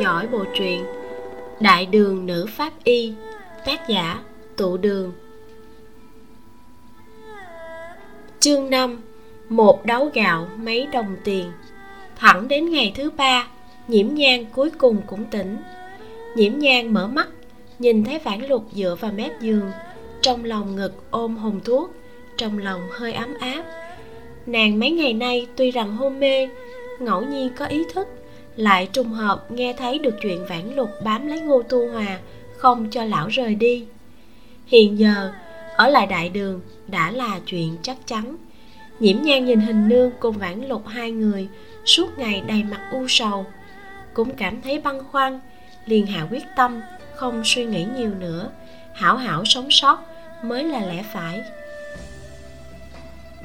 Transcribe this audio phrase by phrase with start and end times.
[0.00, 0.84] dõi bộ truyện.
[1.60, 3.12] Đại đường nữ pháp y,
[3.66, 4.20] Tác giả
[4.56, 5.12] Tụ đường.
[8.40, 9.00] Chương 5
[9.48, 11.52] Một đấu gạo mấy đồng tiền.
[12.16, 13.48] Thẳng đến ngày thứ ba,
[13.88, 15.56] Nhiễm nhang cuối cùng cũng tỉnh.
[16.36, 17.28] Nhiễm nhang mở mắt,
[17.78, 19.70] Nhìn thấy vãn lục dựa vào mép giường,
[20.22, 21.90] Trong lòng ngực ôm hồng thuốc,
[22.36, 23.64] Trong lòng hơi ấm áp.
[24.46, 26.48] Nàng mấy ngày nay tuy rằng hôn mê,
[26.98, 28.08] Ngẫu nhiên có ý thức
[28.60, 32.18] lại trùng hợp, nghe thấy được chuyện vãn lục bám lấy ngô tu hòa,
[32.56, 33.84] không cho lão rời đi.
[34.66, 35.32] Hiện giờ,
[35.76, 38.36] ở lại đại đường, đã là chuyện chắc chắn.
[39.00, 41.48] Nhiễm nhan nhìn hình nương cùng vãn lục hai người,
[41.84, 43.46] suốt ngày đầy mặt u sầu.
[44.14, 45.40] Cũng cảm thấy băn khoăn,
[45.86, 46.80] liền hạ quyết tâm,
[47.14, 48.50] không suy nghĩ nhiều nữa.
[48.94, 49.98] Hảo hảo sống sót
[50.42, 51.42] mới là lẽ phải.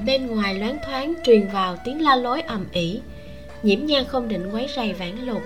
[0.06, 3.00] Bên ngoài loáng thoáng truyền vào tiếng la lối ầm ĩ
[3.66, 5.42] nhiễm nhan không định quấy rầy vãn lục,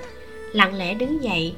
[0.53, 1.53] lặng lẽ đứng dậy,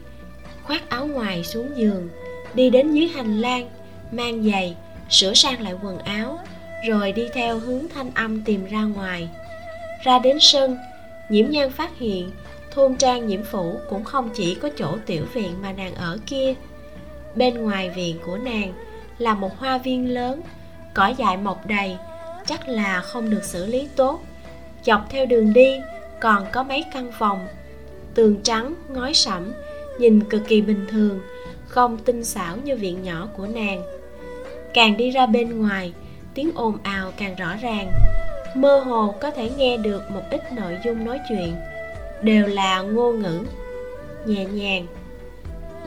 [0.64, 2.10] khoác áo ngoài xuống giường,
[2.54, 3.70] đi đến dưới hành lang,
[4.12, 4.76] mang giày,
[5.10, 6.40] sửa sang lại quần áo,
[6.88, 9.30] rồi đi theo hướng thanh âm tìm ra ngoài.
[10.04, 10.78] Ra đến sân,
[11.30, 12.32] nhiễm nhan phát hiện
[12.72, 16.54] thôn trang nhiễm phủ cũng không chỉ có chỗ tiểu viện mà nàng ở kia.
[17.36, 18.74] Bên ngoài viện của nàng
[19.18, 20.42] là một hoa viên lớn,
[20.94, 21.98] cỏ dại mọc đầy,
[22.46, 24.22] chắc là không được xử lý tốt.
[24.86, 25.80] Dọc theo đường đi
[26.22, 27.48] còn có mấy căn phòng,
[28.14, 29.52] tường trắng, ngói sẫm,
[30.00, 31.20] nhìn cực kỳ bình thường,
[31.68, 33.82] không tinh xảo như viện nhỏ của nàng.
[34.74, 35.94] Càng đi ra bên ngoài,
[36.34, 37.92] tiếng ồn ào càng rõ ràng,
[38.56, 41.56] mơ hồ có thể nghe được một ít nội dung nói chuyện,
[42.22, 43.40] đều là ngôn ngữ,
[44.26, 44.88] nhẹ nhàng.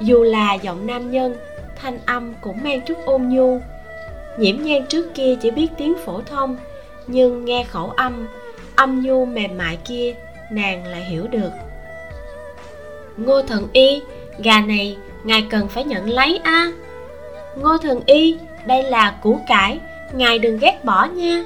[0.00, 1.36] Dù là giọng nam nhân,
[1.76, 3.60] thanh âm cũng mang chút ôn nhu.
[4.38, 6.56] Nhiễm nhan trước kia chỉ biết tiếng phổ thông,
[7.06, 8.26] nhưng nghe khẩu âm
[8.76, 10.14] âm nhu mềm mại kia,
[10.50, 11.50] nàng lại hiểu được.
[13.16, 14.02] Ngô thần y,
[14.38, 16.50] gà này ngài cần phải nhận lấy a.
[16.50, 16.72] À.
[17.56, 18.36] ngô thần y,
[18.66, 19.78] đây là củ cải,
[20.12, 21.44] ngài đừng ghét bỏ nha.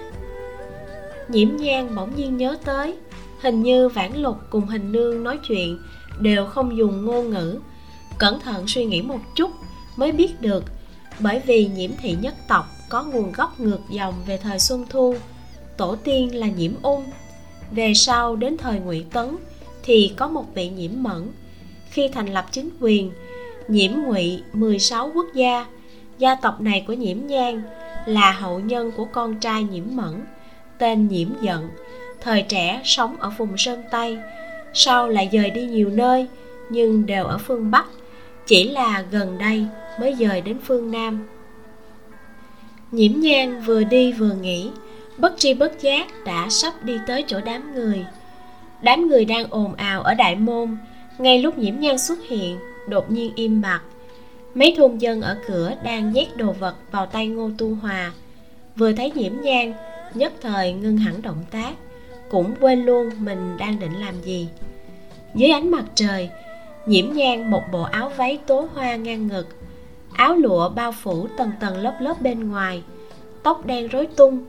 [1.29, 2.95] Nhiễm nhang bỗng nhiên nhớ tới,
[3.41, 5.79] hình như vãn lục cùng hình nương nói chuyện
[6.21, 7.59] đều không dùng ngôn ngữ.
[8.19, 9.51] Cẩn thận suy nghĩ một chút
[9.97, 10.65] mới biết được,
[11.19, 15.15] bởi vì nhiễm thị nhất tộc có nguồn gốc ngược dòng về thời xuân thu
[15.79, 17.05] tổ tiên là nhiễm ung
[17.71, 19.37] về sau đến thời ngụy tấn
[19.83, 21.29] thì có một vị nhiễm mẫn.
[21.91, 23.11] Khi thành lập chính quyền,
[23.69, 25.67] nhiễm ngụy 16 quốc gia
[26.19, 27.63] gia tộc này của nhiễm nhang
[28.07, 30.25] là hậu nhân của con trai nhiễm mẫn,
[30.79, 31.69] tên nhiễm giận,
[32.21, 34.19] thời trẻ sống ở vùng sơn tây.
[34.75, 36.27] Sau lại dời đi nhiều nơi,
[36.71, 37.87] nhưng đều ở phương bắc,
[38.47, 39.67] chỉ là gần đây
[40.01, 41.27] mới dời đến phương nam.
[42.93, 44.71] Nhiễm nhang vừa đi vừa nghĩ
[45.19, 48.05] bất tri bất giác đã sắp đi tới chỗ đám người.
[48.83, 50.77] Đám người đang ồn ào ở đại môn.
[51.19, 52.59] Ngay lúc nhiễm nhan xuất hiện,
[52.89, 53.81] đột nhiên im bặt
[54.59, 58.13] mấy thôn dân ở cửa đang nhét đồ vật vào tay ngô tu hòa.
[58.77, 59.73] Vừa thấy nhiễm nhan,
[60.15, 61.73] nhất thời ngưng hẳn động tác,
[62.31, 64.49] cũng quên luôn mình đang định làm gì.
[65.35, 66.31] Dưới ánh mặt trời,
[66.87, 69.47] nhiễm nhan một bộ áo váy tố hoa ngang ngực,
[70.13, 72.83] áo lụa bao phủ tầng tầng lớp lớp bên ngoài,
[73.43, 74.45] tóc đen rối tung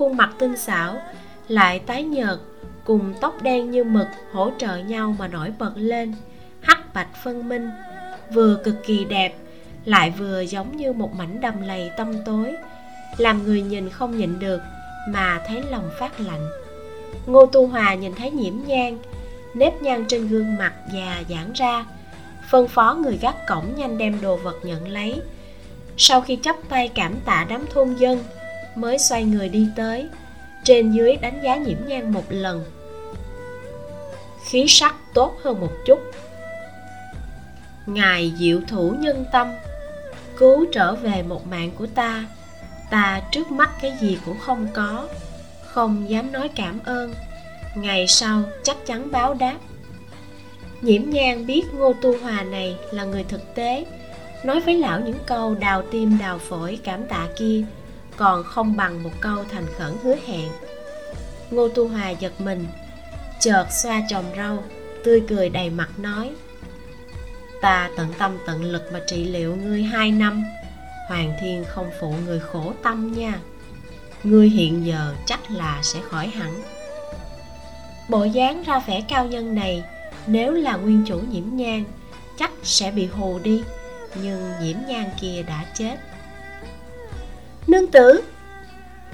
[0.00, 1.02] khuôn mặt tinh xảo,
[1.48, 2.38] lại tái nhợt,
[2.84, 6.14] cùng tóc đen như mực hỗ trợ nhau mà nổi bật lên.
[6.60, 7.70] Hắc bạch phân minh,
[8.32, 9.34] vừa cực kỳ đẹp,
[9.84, 12.54] lại vừa giống như một mảnh đầm lầy tâm tối,
[13.16, 14.60] làm người nhìn không nhịn được
[15.08, 16.48] mà thấy lòng phát lạnh.
[17.26, 18.98] Ngô tu hòa nhìn thấy nhiễm nhang,
[19.54, 21.84] nếp nhăn trên gương mặt già giãn ra,
[22.50, 25.20] phân phó người gác cổng nhanh đem đồ vật nhận lấy.
[25.96, 28.18] Sau khi chắp tay cảm tạ đám thôn dân
[28.74, 30.08] mới xoay người đi tới.
[30.64, 32.64] Trên dưới đánh giá nhiễm nhan một lần.
[34.44, 35.98] Khí sắc tốt hơn một chút.
[37.86, 39.52] Ngài diệu thủ nhân tâm,
[40.36, 42.24] cứu trở về một mạng của ta.
[42.90, 45.08] Ta trước mắt cái gì cũng không có,
[45.64, 47.14] không dám nói cảm ơn.
[47.76, 49.56] Ngày sau chắc chắn báo đáp.
[50.80, 53.86] Nhiễm nhan biết ngô tu hòa này là người thực tế,
[54.44, 57.64] nói với lão những câu đào tim đào phổi cảm tạ kia
[58.20, 60.50] còn không bằng một câu thành khẩn hứa hẹn.
[61.50, 62.66] Ngô tu hòa giật mình
[63.40, 64.64] chợt xoa trồng râu,
[65.04, 66.30] tươi cười đầy mặt nói
[67.60, 70.44] ta tận tâm tận lực mà trị liệu ngươi hai năm
[71.08, 73.40] hoàng thiên không phụ người khổ tâm nha.
[74.24, 76.62] Ngươi hiện giờ chắc là sẽ khỏi hẳn.
[78.08, 79.82] Bộ dáng ra vẻ cao nhân này
[80.26, 81.84] nếu là nguyên chủ nhiễm nhang
[82.38, 83.62] chắc sẽ bị hù đi
[84.22, 85.96] nhưng nhiễm nhang kia đã chết
[87.66, 88.22] nương tử.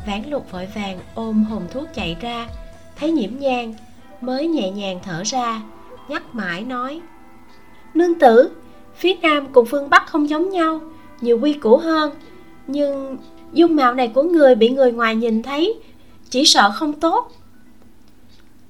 [0.06, 2.48] Vãn lục vội vàng ôm hồn thuốc chạy ra.
[2.96, 3.74] Thấy nhiễm nhang,
[4.20, 5.62] mới nhẹ nhàng thở ra,
[6.08, 7.00] nhắc mãi nói.
[7.94, 8.50] Nương tử,
[8.96, 10.80] phía nam cùng phương bắc không giống nhau,
[11.20, 12.14] nhiều quy củ hơn,
[12.66, 13.16] nhưng
[13.52, 15.74] dung mạo này của người bị người ngoài nhìn thấy,
[16.30, 17.32] chỉ sợ không tốt.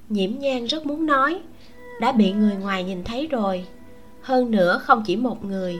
[0.09, 1.39] Nhiễm nhang rất muốn nói,
[2.01, 3.65] đã bị người ngoài nhìn thấy rồi.
[4.21, 5.79] Hơn nữa không chỉ một người,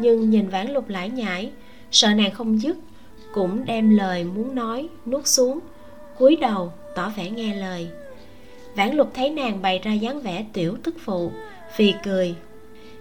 [0.00, 1.50] nhưng nhìn vãn lục lải nhải
[1.90, 2.76] sợ nàng không dứt
[3.34, 5.58] cũng đem lời muốn nói nuốt xuống
[6.18, 7.88] cúi đầu tỏ vẻ nghe lời.
[8.76, 11.30] Vãn lục thấy nàng bày ra dáng vẻ tiểu tức phụ
[11.76, 12.34] phì cười.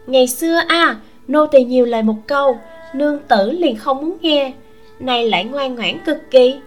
[0.08, 2.58] Ngày xưa a à, nô tỳ nhiều lời một câu
[2.96, 4.54] nương tử liền không muốn nghe
[5.00, 6.60] nay lại ngoan ngoãn cực kỳ.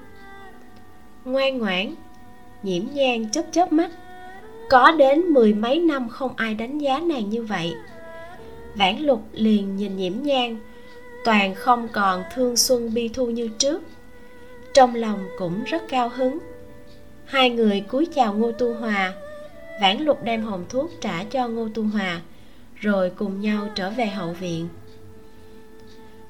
[1.25, 1.95] Ngoan ngoãn
[2.63, 3.91] nhiễm nhang chớp chớp mắt.
[4.71, 7.75] Có đến mười mấy năm không ai đánh giá nàng như vậy.
[8.75, 10.57] Vãn lục liền nhìn nhiễm nhang
[11.27, 13.83] toàn không còn thương xuân bi thu như trước.
[14.75, 16.39] Trong lòng cũng rất cao hứng.
[17.25, 19.13] Hai người cúi chào ngô tu hòa.
[19.81, 22.21] Vãn lục đem hồng thuốc trả cho ngô tu hòa,
[22.75, 24.69] rồi cùng nhau trở về hậu viện.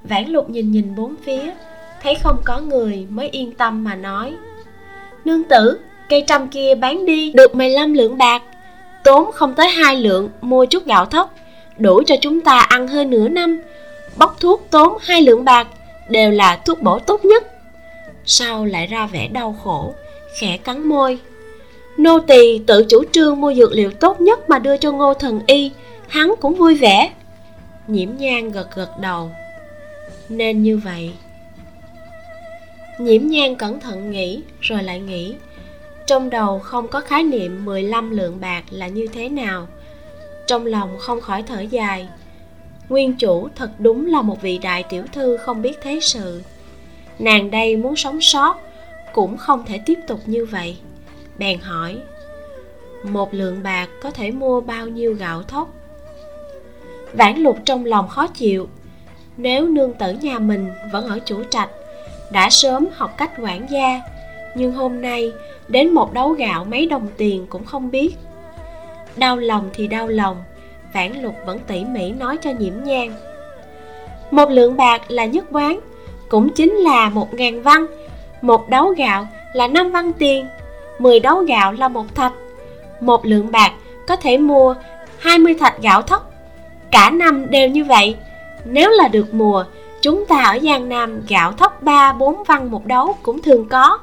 [0.05, 1.53] Vãn lục nhìn nhìn bốn phía,
[2.03, 4.35] thấy không có người mới yên tâm mà nói,
[5.25, 8.43] nương tử, cây trăm kia bán đi được 15 lượng bạc,
[9.05, 11.35] tốn không tới hai lượng, mua chút gạo thóc,
[11.79, 13.61] đủ cho chúng ta ăn hơn nửa năm
[14.17, 15.69] bóc thuốc tốn hai lượng bạc
[16.09, 17.47] đều là thuốc bổ tốt nhất.
[18.25, 19.95] Sau lại ra vẻ đau khổ,
[20.39, 21.19] khẽ cắn môi.
[21.97, 25.41] Nô tỳ tự chủ trương mua dược liệu tốt nhất mà đưa cho ngô thần
[25.47, 25.73] y,
[26.09, 27.13] hắn cũng vui vẻ.
[27.87, 29.31] Nhiễm nhan gật gật đầu.
[30.29, 31.12] Nên như vậy.
[32.99, 35.35] Nhiễm nhan cẩn thận nghĩ, rồi lại nghĩ,
[36.07, 39.69] trong đầu không có khái niệm 15 lượng bạc là như thế nào.
[40.47, 42.09] Trong lòng không khỏi thở dài
[42.88, 46.43] nguyên chủ thật đúng là một vị đại tiểu thư không biết thế sự.
[47.19, 48.56] Nàng đây muốn sống sót,
[49.12, 50.77] cũng không thể tiếp tục như vậy.
[51.38, 51.99] Bèn hỏi,
[53.03, 55.75] một lượng bạc có thể mua bao nhiêu gạo thóc?
[57.12, 58.69] Vãn lục trong lòng khó chịu,
[59.37, 61.71] nếu nương tử nhà mình vẫn ở chủ trạch,
[62.33, 64.00] đã sớm học cách quản gia,
[64.55, 65.33] nhưng hôm nay
[65.69, 68.17] đến một đấu gạo mấy đồng tiền cũng không biết.
[69.17, 70.37] Đau lòng thì đau lòng
[70.97, 73.13] Phản lục vẫn tỉ mỉ nói cho nhiễm nhang.
[74.31, 75.81] Một lượng bạc là nhất quán,
[76.29, 77.87] cũng chính là một ngàn văn.
[78.43, 80.47] Một đấu gạo là năm văn tiền,
[80.99, 82.33] mười đấu gạo là một thạch.
[83.01, 83.73] Một lượng bạc
[84.07, 84.75] có thể mua
[85.19, 86.31] hai mươi thạch gạo thóc.
[86.91, 88.17] Cả năm đều như vậy.
[88.65, 89.65] Nếu là được mùa,
[90.03, 93.99] chúng ta ở giang nam gạo thóc ba, bốn văn một đấu cũng thường có.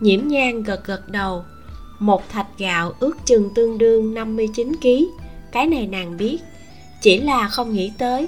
[0.00, 1.44] Nhiễm nhang gật gật đầu.
[1.98, 6.38] Một thạch gạo ước chừng tương đương 59 kg cái này nàng biết.
[7.00, 8.26] Chỉ là không nghĩ tới.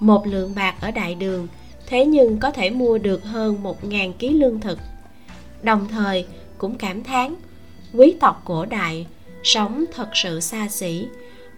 [0.00, 1.48] Một lượng bạc ở đại đường,
[1.86, 4.78] thế nhưng có thể mua được hơn một ngàn ký lương thực.
[5.62, 6.26] Đồng thời,
[6.58, 7.34] cũng cảm thán,
[7.94, 9.06] quý tộc cổ đại,
[9.42, 11.06] sống thật sự xa xỉ.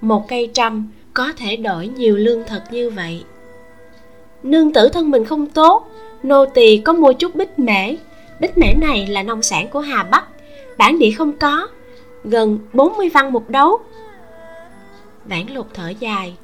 [0.01, 3.25] Một cây trăm có thể đổi nhiều lương thực như vậy.
[4.43, 5.91] Nương tử thân mình không tốt,
[6.23, 7.97] nô tỳ có mua chút bích mễ.
[8.41, 10.25] Bích mễ này là nông sản của hà bắc,
[10.79, 11.69] bản địa không có,
[12.25, 13.79] gần 40 văn một đấu
[15.25, 16.35] vãn lục thở dài,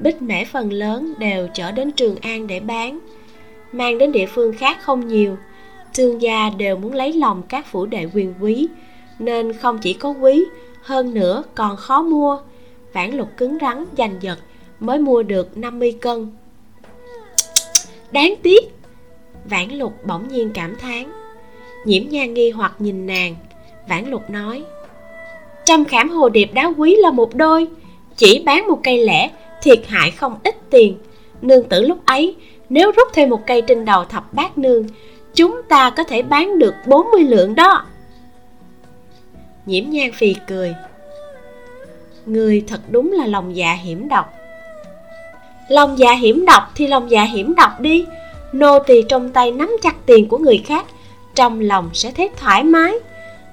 [0.00, 2.98] bích mẻ phần lớn đều chở đến trường an để bán.
[3.72, 5.36] Mang đến địa phương khác không nhiều,
[5.94, 8.68] thương gia đều muốn lấy lòng các phủ đệ quyền quý,
[9.18, 10.44] nên không chỉ có quý,
[10.82, 12.38] hơn nữa còn khó mua.
[12.92, 14.38] Vãn lục cứng rắn, giành giật,
[14.80, 16.32] mới mua được 50 cân.
[18.12, 18.74] Đáng tiếc,
[19.44, 21.12] vãn lục bỗng nhiên cảm thán.
[21.84, 23.36] Nhiễm nha nghi hoặc nhìn nàng,
[23.88, 24.64] vãn lục nói,
[25.64, 27.68] trăm khảm hồ điệp đá quý là một đôi
[28.16, 29.30] chỉ bán một cây lẻ,
[29.62, 30.98] thiệt hại không ít tiền.
[31.42, 32.36] Nương tử lúc ấy,
[32.68, 34.86] nếu rút thêm một cây trên đầu thập bát nương,
[35.34, 37.84] chúng ta có thể bán được 40 lượng đó.
[39.66, 40.74] Nhiễm nhan phì cười.
[42.26, 44.34] Người thật đúng là lòng dạ hiểm độc.
[45.68, 48.06] Lòng dạ hiểm độc thì lòng dạ hiểm độc đi.
[48.52, 50.86] Nô tỳ trong tay nắm chặt tiền của người khác,
[51.34, 52.92] trong lòng sẽ thấy thoải mái.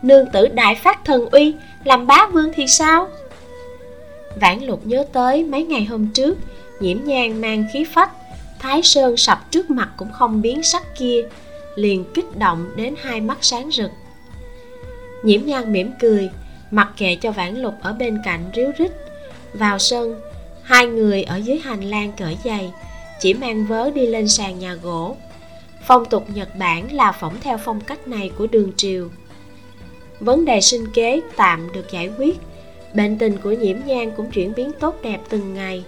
[0.01, 1.53] Nương tử đại phát thần uy,
[1.83, 3.07] làm bá vương thì sao?
[4.35, 6.37] Vãn lục nhớ tới mấy ngày hôm trước.
[6.79, 8.11] Nhiễm nhang mang khí phách,
[8.59, 11.21] thái sơn sập trước mặt cũng không biến sắc kia,
[11.75, 13.91] liền kích động đến hai mắt sáng rực.
[15.23, 16.29] Nhiễm nhang mỉm cười,
[16.71, 18.91] mặc kệ cho vãn lục ở bên cạnh ríu rít.
[19.53, 20.21] Vào sân,
[20.63, 22.71] hai người ở dưới hành lang cởi giày,
[23.19, 25.15] chỉ mang vớ đi lên sàn nhà gỗ.
[25.87, 29.09] Phong tục nhật bản là phỏng theo phong cách này của đường triều.
[30.19, 32.39] Vấn đề sinh kế tạm được giải quyết
[32.93, 35.83] bệnh tình của nhiễm nhan cũng chuyển biến tốt đẹp từng ngày.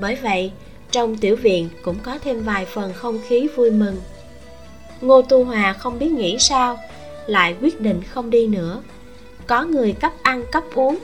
[0.00, 0.52] Bởi vậy,
[0.90, 3.96] trong tiểu viện cũng có thêm vài phần không khí vui mừng.
[5.00, 6.78] Ngô tu hòa không biết nghĩ sao,
[7.26, 8.82] lại quyết định không đi nữa.
[9.46, 10.98] Có người cấp ăn cấp uống,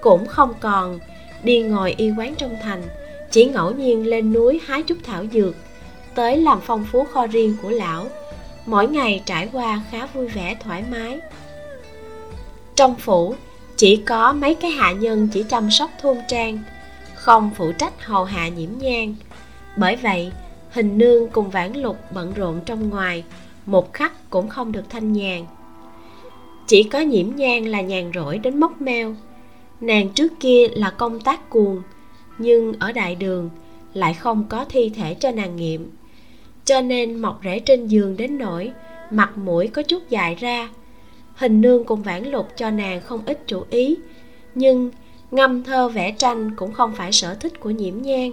[0.00, 0.98] cũng không còn
[1.42, 2.82] đi ngồi y quán trong thành,
[3.30, 5.54] chỉ ngẫu nhiên lên núi hái chút thảo dược,
[6.14, 8.06] tới làm phong phú kho riêng của lão.
[8.66, 11.20] Mỗi ngày trải qua khá vui vẻ thoải mái.
[12.76, 13.34] Trong phủ
[13.82, 16.58] chỉ có mấy cái hạ nhân chỉ chăm sóc thôn trang,
[17.14, 19.14] không phụ trách hầu hạ nhiễm nhang.
[19.76, 20.32] Bởi vậy,
[20.70, 23.24] hình nương cùng vãn lục bận rộn trong ngoài,
[23.66, 25.44] một khắc cũng không được thanh nhàn.
[26.66, 29.14] Chỉ có nhiễm nhang là nhàn rỗi đến mốc meo.
[29.80, 31.82] Nàng trước kia là công tác cuồng,
[32.38, 33.50] nhưng ở đại đường
[33.94, 35.90] lại không có thi thể cho nàng nghiệm.
[36.64, 38.72] Cho nên mọc rễ trên giường đến nỗi,
[39.10, 40.68] mặt mũi có chút dài ra
[41.42, 43.96] hình nương cùng vãn lục cho nàng không ít chủ ý.
[44.54, 44.90] Nhưng
[45.30, 48.32] ngâm thơ vẽ tranh cũng không phải sở thích của nhiễm nhang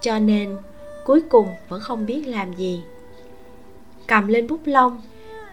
[0.00, 0.56] cho nên
[1.04, 2.82] cuối cùng vẫn không biết làm gì.
[4.06, 5.00] Cầm lên bút lông,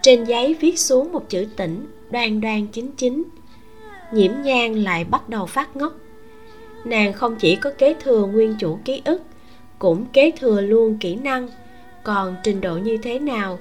[0.02, 3.22] trên giấy viết xuống một chữ tỉnh, đoan đoan chính chính.
[4.12, 5.92] Nhiễm nhang lại bắt đầu phát ngốc.
[6.84, 9.22] Nàng không chỉ có kế thừa nguyên chủ ký ức,
[9.78, 11.48] cũng kế thừa luôn kỹ năng,
[12.02, 13.58] còn trình độ như thế nào,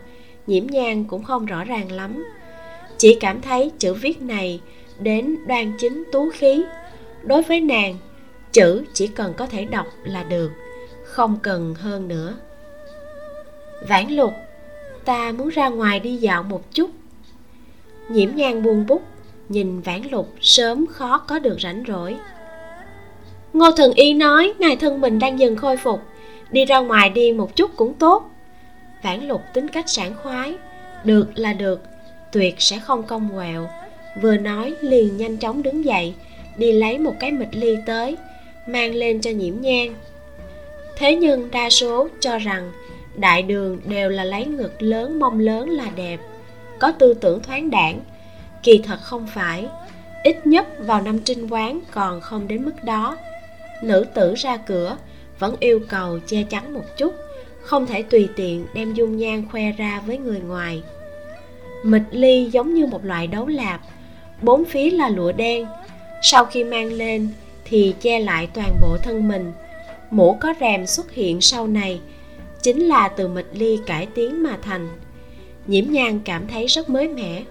[0.48, 2.24] nhiễm nhang cũng không rõ ràng lắm
[3.00, 4.62] chỉ cảm thấy chữ viết này
[5.00, 6.64] đến đoan chính tú khí.
[7.24, 7.98] Đối với nàng,
[8.52, 10.52] chữ chỉ cần có thể đọc là được,
[11.04, 12.36] không cần hơn nữa.
[13.88, 14.34] Vãn lục,
[15.06, 16.90] ta muốn ra ngoài đi dạo một chút.
[18.10, 19.02] Nhiễm nhang buông bút,
[19.50, 22.18] nhìn vãn lục sớm khó có được rảnh rỗi.
[23.54, 26.00] Ngô thần y nói, ngài thân mình đang dần khôi phục,
[26.52, 28.32] đi ra ngoài đi một chút cũng tốt.
[29.04, 30.56] Vãn lục tính cách sảng khoái,
[31.04, 31.89] được là được
[32.32, 33.70] tuyệt sẽ không cong quẹo.
[34.22, 36.14] Vừa nói, liền nhanh chóng đứng dậy,
[36.58, 38.18] đi lấy một cái mịch ly tới,
[38.68, 39.94] mang lên cho nhiễm nhang
[41.00, 42.72] thế nhưng đa số cho rằng
[43.16, 46.20] đại đường đều là lấy ngực lớn, mông lớn là đẹp,
[46.80, 48.00] có tư tưởng thoáng đảng.
[48.64, 49.68] Kỳ thật không phải,
[50.24, 53.18] ít nhất vào năm trinh quán còn không đến mức đó.
[53.84, 54.98] Nữ tử ra cửa,
[55.40, 57.14] vẫn yêu cầu che chắn một chút,
[57.62, 60.84] không thể tùy tiện đem dung nhan khoe ra với người ngoài
[61.84, 63.82] mịch ly giống như một loại đấu lạp.
[64.42, 65.68] Bốn phía là lụa đen.
[66.22, 67.30] Sau khi mang lên
[67.66, 69.52] thì che lại toàn bộ thân mình.
[70.12, 72.02] Mũ có rèm xuất hiện sau này,
[72.62, 74.90] chính là từ mịch ly cải tiến mà thành.
[75.68, 77.44] Nhiễm nhan cảm thấy rất mới mẻ.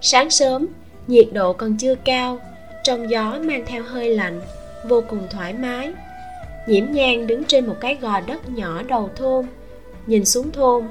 [0.00, 0.66] Sáng sớm,
[1.06, 2.38] nhiệt độ còn chưa cao,
[2.84, 4.40] trong gió mang theo hơi lạnh,
[4.88, 5.92] vô cùng thoải mái.
[6.68, 9.46] Nhiễm nhan đứng trên một cái gò đất nhỏ đầu thôn.
[10.06, 10.84] Nhìn xuống thôn,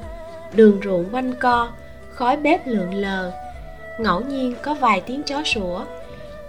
[0.55, 1.71] đường ruộng quanh co
[2.15, 3.31] khói bếp lượn lờ.
[3.99, 5.85] Ngẫu nhiên có vài tiếng chó sủa.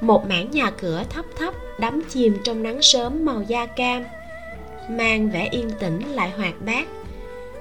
[0.00, 4.04] Một mảng nhà cửa thấp thấp, đắm chìm trong nắng sớm màu da cam,
[4.88, 6.86] mang vẻ yên tĩnh lại hoạt bát.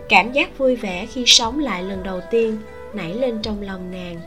[0.10, 2.57] Cảm giác vui vẻ khi sống lại lần đầu tiên
[2.93, 4.22] nảy lên trong lòng nàng.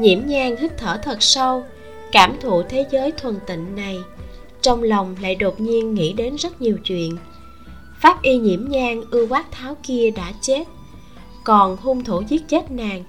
[0.00, 1.64] Nhiễm nhang hít thở thật sâu,
[2.12, 3.98] cảm thụ thế giới thuần tịnh này.
[4.62, 7.16] Trong lòng lại đột nhiên nghĩ đến rất nhiều chuyện.
[8.00, 10.64] Pháp y nhiễm nhang ưu quát tháo kia đã chết
[11.48, 13.04] còn hung thủ giết chết nàng,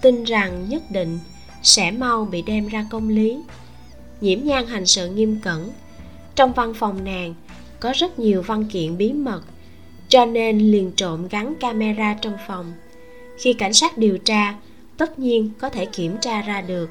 [0.00, 1.18] tin rằng nhất định
[1.62, 3.40] sẽ mau bị đem ra công lý.
[4.20, 5.70] Nhiễm nhan hành sự nghiêm cẩn.
[6.34, 7.34] Trong văn phòng nàng,
[7.80, 9.42] có rất nhiều văn kiện bí mật,
[10.08, 12.72] cho nên liền trộm gắn camera trong phòng.
[13.38, 14.54] Khi cảnh sát điều tra,
[14.96, 16.90] tất nhiên có thể kiểm tra ra được.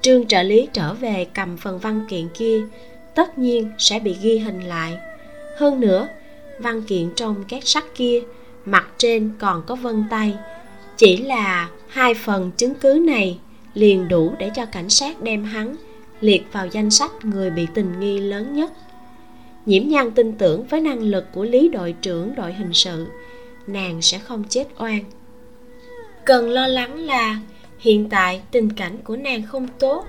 [0.00, 2.60] Trương trợ lý trở về cầm phần văn kiện kia,
[3.14, 4.96] tất nhiên sẽ bị ghi hình lại.
[5.58, 6.08] Hơn nữa,
[6.58, 8.22] văn kiện trong két sắt kia
[8.66, 10.34] mặt trên còn có vân tay.
[10.96, 13.38] Chỉ là hai phần chứng cứ này
[13.74, 15.76] liền đủ để cho cảnh sát đem hắn
[16.20, 18.72] liệt vào danh sách người bị tình nghi lớn nhất.
[19.66, 23.06] Nhiễm nhan tin tưởng với năng lực của lý đội trưởng đội hình sự,
[23.66, 25.04] nàng sẽ không chết oan.
[26.24, 27.40] Cần lo lắng là
[27.78, 30.06] hiện tại tình cảnh của nàng không tốt,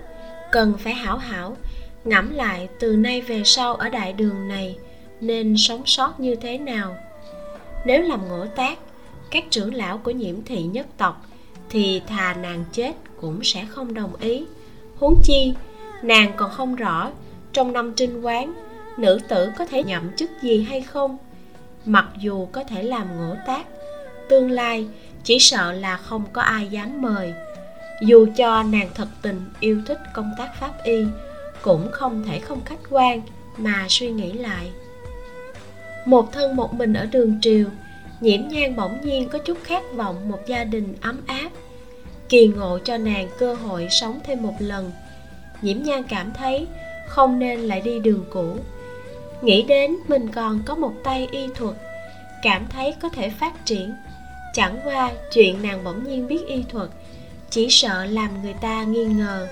[0.51, 1.57] cần phải hảo hảo
[2.05, 4.75] ngẫm lại từ nay về sau ở đại đường này
[5.21, 6.97] nên sống sót như thế nào
[7.87, 8.79] nếu làm ngỗ tác
[9.31, 11.25] các trưởng lão của nhiễm thị nhất tộc
[11.69, 14.45] thì thà nàng chết cũng sẽ không đồng ý.
[14.99, 15.53] Huống chi,
[16.01, 17.11] nàng còn không rõ
[17.53, 18.53] trong năm trinh quán,
[18.97, 21.17] nữ tử có thể nhậm chức gì hay không.
[21.85, 23.65] Mặc dù có thể làm ngỗ tác
[24.29, 24.87] tương lai
[25.23, 27.33] chỉ sợ là không có ai dám mời.
[28.01, 31.05] Dù cho nàng thật tình yêu thích công tác pháp y,
[31.61, 33.21] cũng không thể không khách quan
[33.57, 34.71] mà suy nghĩ lại
[36.07, 37.65] một thân một mình ở đường triều,
[38.21, 41.49] nhiễm nhan bỗng nhiên có chút khát vọng một gia đình ấm áp.
[42.29, 44.91] Kỳ ngộ cho nàng cơ hội sống thêm một lần.
[45.61, 46.67] Nhiễm nhan cảm thấy
[47.07, 48.55] không nên lại đi đường cũ.
[49.41, 51.75] Nghĩ đến mình còn có một tay y thuật,
[52.41, 53.93] cảm thấy có thể phát triển.
[54.53, 56.89] Chẳng qua chuyện nàng bỗng nhiên biết y thuật,
[57.49, 59.47] chỉ sợ làm người ta nghi ngờ.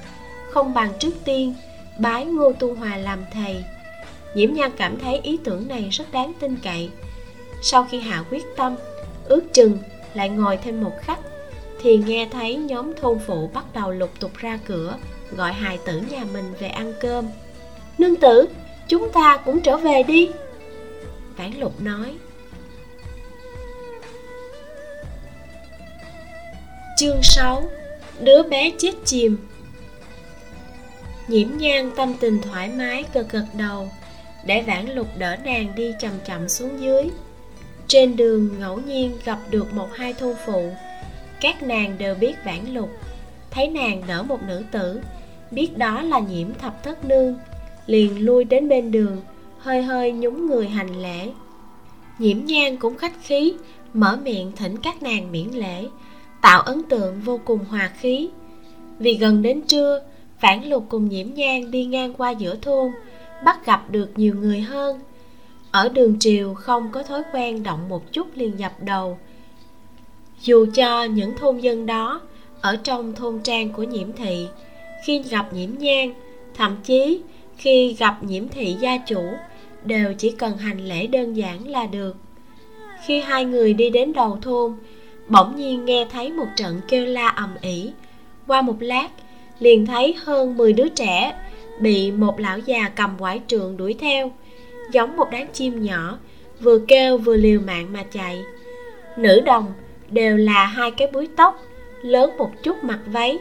[0.51, 1.53] Không bằng trước tiên
[1.97, 3.63] bái ngô tu hòa làm thầy
[4.35, 6.89] diễm nhan cảm thấy ý tưởng này rất đáng tin cậy.
[7.61, 8.75] Sau khi hạ quyết tâm,
[9.25, 9.77] ước chừng
[10.13, 11.19] lại ngồi thêm một khắc,
[11.81, 14.97] thì nghe thấy nhóm thôn phụ bắt đầu lục tục ra cửa,
[15.31, 17.27] gọi hài tử nhà mình về ăn cơm.
[17.97, 18.49] Nương tử,
[18.87, 20.29] chúng ta cũng trở về đi.
[21.37, 22.13] Vãn lục nói.
[26.97, 27.69] Chương 6
[28.19, 29.37] đứa bé chết chìm.
[31.27, 33.89] Nhiễm nhan tâm tình thoải mái, gật gật đầu
[34.45, 37.09] để vãn lục đỡ nàng đi chậm chậm xuống dưới.
[37.87, 40.69] Trên đường ngẫu nhiên gặp được một hai thôn phụ.
[41.41, 42.89] Các nàng đều biết vãn lục.
[43.51, 45.01] Thấy nàng đỡ một nữ tử,
[45.51, 47.35] biết đó là nhiễm thập thất nương,
[47.85, 49.21] liền lui đến bên đường,
[49.59, 51.29] hơi hơi nhúng người hành lễ.
[52.19, 53.53] Nhiễm nhan cũng khách khí,
[53.93, 55.87] mở miệng thỉnh các nàng miễn lễ,
[56.41, 58.29] tạo ấn tượng vô cùng hòa khí.
[58.99, 60.03] Vì gần đến trưa,
[60.41, 62.91] vãn lục cùng nhiễm nhan đi ngang qua giữa thôn
[63.45, 64.99] bắt gặp được nhiều người hơn.
[65.71, 69.19] Ở đường triều không có thói quen động một chút liền dập đầu.
[70.41, 72.21] Dù cho những thôn dân đó
[72.61, 74.47] ở trong thôn trang của nhiễm thị,
[75.05, 76.13] khi gặp nhiễm nhan,
[76.53, 77.21] thậm chí
[77.57, 79.23] khi gặp nhiễm thị gia chủ,
[79.83, 82.15] đều chỉ cần hành lễ đơn giản là được.
[83.05, 84.75] Khi hai người đi đến đầu thôn,
[85.27, 87.91] bỗng nhiên nghe thấy một trận kêu la ầm ĩ.
[88.47, 89.09] Qua một lát,
[89.59, 91.33] liền thấy hơn 10 đứa trẻ
[91.79, 94.31] bị một lão già cầm quải trường đuổi theo,
[94.91, 96.17] giống một đám chim nhỏ,
[96.59, 98.43] vừa kêu vừa liều mạng mà chạy.
[99.17, 99.73] Nữ đồng
[100.09, 101.61] đều là hai cái búi tóc,
[102.01, 103.37] lớn một chút mặc váy,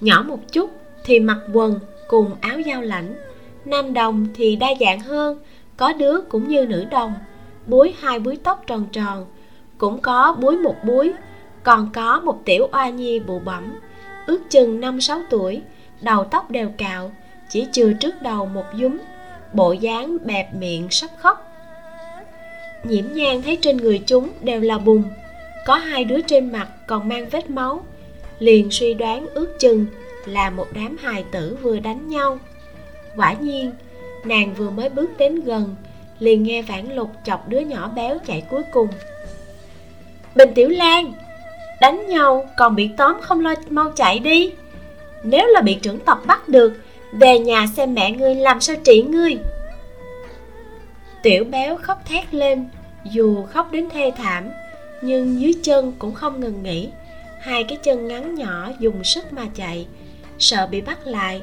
[0.00, 0.70] nhỏ một chút
[1.04, 3.14] thì mặc quần cùng áo dao lãnh
[3.64, 5.38] nam đồng thì đa dạng hơn,
[5.76, 7.14] có đứa cũng như nữ đồng,
[7.66, 9.26] búi hai búi tóc tròn tròn,
[9.78, 11.12] cũng có búi một búi,
[11.62, 13.74] còn có một tiểu oa nhi bụ bẩm,
[14.26, 15.62] ước chừng năm sáu tuổi,
[16.00, 17.12] đầu tóc đều cạo
[17.52, 18.98] chỉ trừ trước đầu một dúm,
[19.52, 21.52] bộ dáng bẹp miệng sắp khóc.
[22.84, 25.02] Nhiễm nhang thấy trên người chúng đều là bùn,
[25.66, 27.84] có hai đứa trên mặt còn mang vết máu,
[28.38, 29.86] liền suy đoán ước chừng
[30.26, 32.38] là một đám hài tử vừa đánh nhau.
[33.16, 33.72] Quả nhiên,
[34.24, 35.74] nàng vừa mới bước đến gần,
[36.18, 38.88] liền nghe vãn lục chọc đứa nhỏ béo chạy cuối cùng.
[40.34, 41.12] Bình tiểu lan,
[41.80, 44.52] đánh nhau còn bị tóm không lo mau chạy đi.
[45.22, 46.72] Nếu là bị trưởng tộc bắt được
[47.12, 49.36] về nhà xem mẹ ngươi làm sao trị ngươi.
[51.22, 52.68] Tiểu béo khóc thét lên,
[53.04, 54.48] dù khóc đến thê thảm,
[55.02, 56.88] nhưng dưới chân cũng không ngừng nghỉ.
[57.40, 59.86] Hai cái chân ngắn nhỏ dùng sức mà chạy,
[60.38, 61.42] sợ bị bắt lại.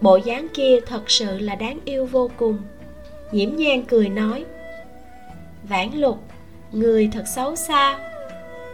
[0.00, 2.58] Bộ dáng kia thật sự là đáng yêu vô cùng.
[3.32, 4.44] Nhiễm nhan cười nói,
[5.62, 6.18] vãn lục,
[6.72, 7.98] người thật xấu xa.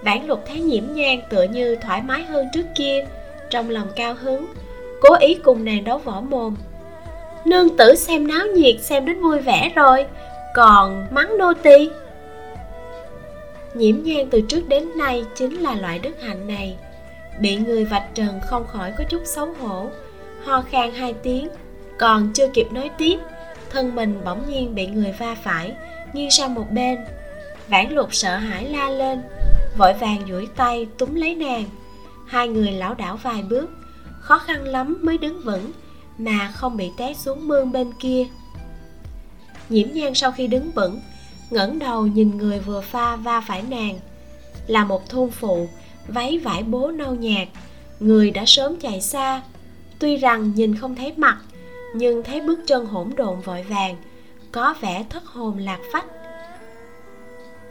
[0.02, 3.06] Vãn lục thấy nhiễm nhan tựa như thoải mái hơn trước kia,
[3.50, 4.46] trong lòng cao hứng
[5.08, 6.56] cố ý cùng nàng đấu võ mồm.
[7.44, 10.06] Nương tử xem náo nhiệt xem đến vui vẻ rồi,
[10.54, 11.90] còn mắng nô tỳ.
[13.74, 16.76] Nhiễm nhan từ trước đến nay chính là loại đức hạnh này.
[17.40, 19.86] Bị người vạch trần không khỏi có chút xấu hổ.
[20.44, 21.48] Ho khan hai tiếng,
[21.98, 23.16] còn chưa kịp nói tiếp,
[23.70, 25.72] thân mình bỗng nhiên bị người va phải,
[26.12, 26.98] nghiêng sang một bên.
[27.68, 29.22] Vãn lục sợ hãi la lên,
[29.78, 31.64] vội vàng duỗi tay túm lấy nàng.
[32.26, 33.70] Hai người lảo đảo vài bước
[34.24, 35.72] khó khăn lắm mới đứng vững,
[36.18, 38.26] mà không bị té xuống mương bên kia.
[39.68, 41.00] Nhiễm nhan sau khi đứng vững,
[41.50, 43.98] ngẩng đầu nhìn người vừa pha va phải nàng.
[44.66, 45.68] Là một thôn phụ,
[46.08, 47.48] váy vải bố nâu nhạt.
[48.00, 49.42] Người đã sớm chạy xa.
[49.98, 51.38] Tuy rằng nhìn không thấy mặt,
[51.94, 53.96] nhưng thấy bước chân hỗn độn vội vàng,
[54.52, 56.06] có vẻ thất hồn lạc phách.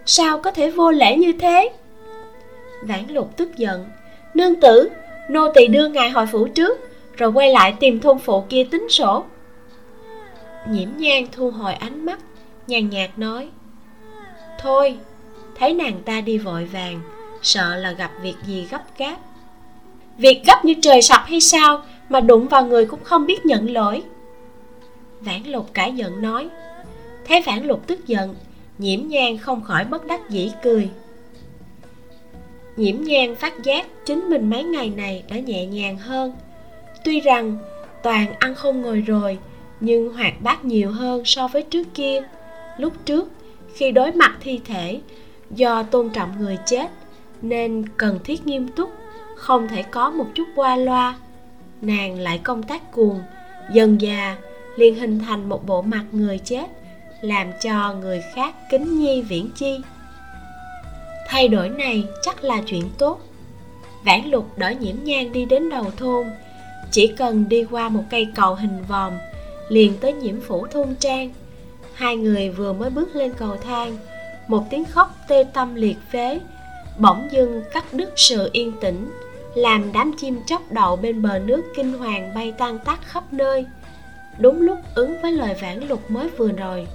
[0.06, 1.70] Sao có thể vô lễ như thế?
[2.82, 3.86] Vãn lục tức giận.
[4.34, 4.90] Nương tử
[5.30, 8.90] nô tỳ đưa ngài hồi phủ trước, rồi quay lại tìm thôn phụ kia tính
[8.90, 9.26] sổ.
[10.70, 12.20] Nhiễm nhan thu hồi ánh mắt,
[12.68, 13.50] nhàn nhạt nói,
[14.60, 14.98] thôi,
[15.60, 17.02] thấy nàng ta đi vội vàng,
[17.42, 19.18] sợ là gặp việc gì gấp gáp.
[20.18, 23.74] Việc gấp như trời sập hay sao mà đụng vào người cũng không biết nhận
[23.74, 24.04] lỗi.
[25.22, 26.50] Vãn lục cãi giận nói.
[27.28, 28.36] Thấy vãn lục tức giận,
[28.78, 30.90] nhiễm nhan không khỏi bất đắc dĩ cười
[32.78, 36.34] nhiễm nhan phát giác chính mình mấy ngày này đã nhẹ nhàng hơn.
[37.04, 37.58] Tuy rằng,
[38.04, 39.38] toàn ăn không ngồi rồi,
[39.80, 42.24] nhưng hoạt bát nhiều hơn so với trước kia.
[42.78, 43.32] Lúc trước,
[43.76, 45.00] khi đối mặt thi thể,
[45.52, 46.92] do tôn trọng người chết,
[47.42, 48.92] nên cần thiết nghiêm túc,
[49.36, 51.16] không thể có một chút qua loa.
[51.82, 53.20] Nàng lại công tác cuồng,
[53.74, 54.38] dần già
[54.76, 56.66] liền hình thành một bộ mặt người chết,
[57.22, 59.80] làm cho người khác kính nhi viễn chi
[61.34, 63.20] thay đổi này chắc là chuyện tốt.
[64.04, 66.28] Vãn lục đỡ nhiễm nhang đi đến đầu thôn.
[66.92, 69.14] Chỉ cần đi qua một cây cầu hình vòm,
[69.70, 71.32] liền tới nhiễm phủ thôn trang.
[71.94, 73.98] Hai người vừa mới bước lên cầu thang,
[74.48, 76.40] một tiếng khóc tê tâm liệt phế,
[76.98, 79.12] bỗng dưng cắt đứt sự yên tĩnh,
[79.56, 83.66] làm đám chim chóc đậu bên bờ nước kinh hoàng bay tan tác khắp nơi.
[84.40, 86.88] Đúng lúc ứng với lời vãn lục mới vừa rồi.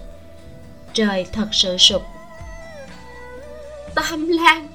[0.92, 2.02] Trời thật sự sụp
[3.98, 4.68] tam lan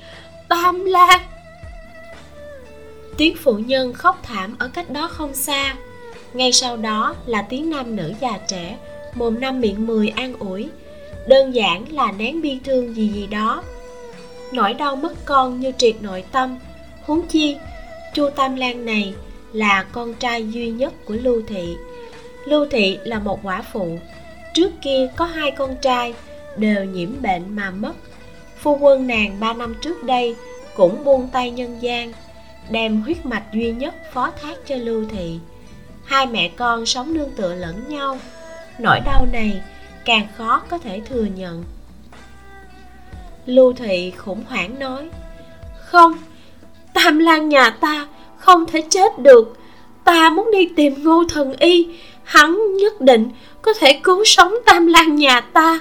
[0.47, 1.21] tam lan.
[3.17, 5.75] Tiếng phụ nhân khóc thảm ở cách đó không xa.
[6.33, 8.77] Ngay sau đó là tiếng nam nữ già trẻ,
[9.13, 10.69] mồm năm miệng mười an ủi.
[11.27, 13.63] Đơn giản là nén bi thương gì gì đó.
[14.51, 16.59] Nỗi đau mất con như triệt nội tâm.
[17.05, 17.57] Huống chi,
[18.13, 19.13] chu tam lan này
[19.53, 21.75] là con trai duy nhất của lưu thị.
[22.45, 23.99] Lưu thị là một quả phụ.
[24.53, 26.13] Trước kia có hai con trai
[26.57, 27.93] đều nhiễm bệnh mà mất
[28.63, 30.35] phu quân nàng ba năm trước đây
[30.75, 32.13] cũng buông tay nhân gian,
[32.69, 35.39] đem huyết mạch duy nhất phó thác cho lưu thị.
[36.05, 38.17] Hai mẹ con sống nương tựa lẫn nhau,
[38.79, 39.61] nỗi đau này
[40.05, 41.63] càng khó có thể thừa nhận.
[43.45, 45.09] Lưu thị khủng hoảng nói,
[45.79, 46.13] không,
[46.93, 49.57] tam lan nhà ta không thể chết được.
[50.03, 51.87] Ta muốn đi tìm ngô thần y,
[52.23, 53.29] hắn nhất định
[53.61, 55.79] có thể cứu sống tam lan nhà ta.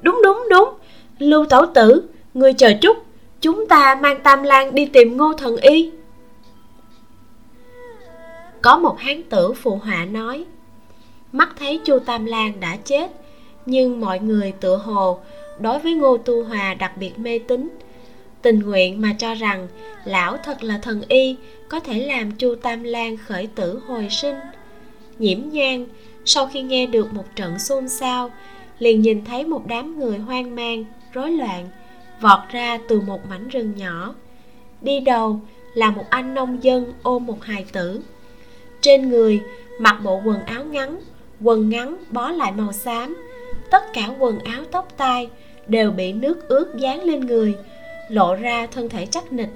[0.00, 0.74] Đúng đúng đúng
[1.22, 2.96] lưu tẩu tử, người chờ chút
[3.40, 5.90] chúng ta mang tam lang đi tìm ngô thần y.
[8.62, 10.44] Có một hán tử phụ họa nói,
[11.32, 13.10] mắt thấy chu tam lang đã chết,
[13.66, 15.20] nhưng mọi người tựa hồ
[15.60, 17.68] đối với ngô tu hòa đặc biệt mê tín.
[18.42, 19.68] Tình nguyện mà cho rằng
[20.04, 21.36] lão thật là thần y
[21.68, 24.36] có thể làm chu tam lan khởi tử hồi sinh.
[25.18, 25.86] Nhiễm nhang
[26.24, 28.30] sau khi nghe được một trận xôn xao,
[28.78, 31.68] liền nhìn thấy một đám người hoang mang rối loạn,
[32.20, 34.14] vọt ra từ một mảnh rừng nhỏ.
[34.80, 35.40] Đi đầu
[35.74, 38.00] là một anh nông dân ôm một hài tử.
[38.80, 39.42] Trên người
[39.78, 41.00] mặc bộ quần áo ngắn,
[41.40, 43.16] quần ngắn bó lại màu xám.
[43.70, 45.28] Tất cả quần áo tóc tai
[45.66, 47.54] đều bị nước ướt dán lên người,
[48.08, 49.50] lộ ra thân thể chắc nịch.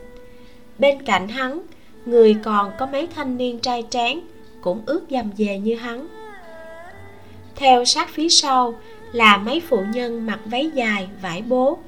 [0.79, 1.63] Bên cạnh hắn,
[2.07, 4.21] người còn có mấy thanh niên trai tráng
[4.61, 6.07] cũng ướt dầm dề như hắn.
[7.55, 8.75] Theo sát phía sau
[9.17, 11.79] là mấy phụ nhân mặc váy dài, vải bố.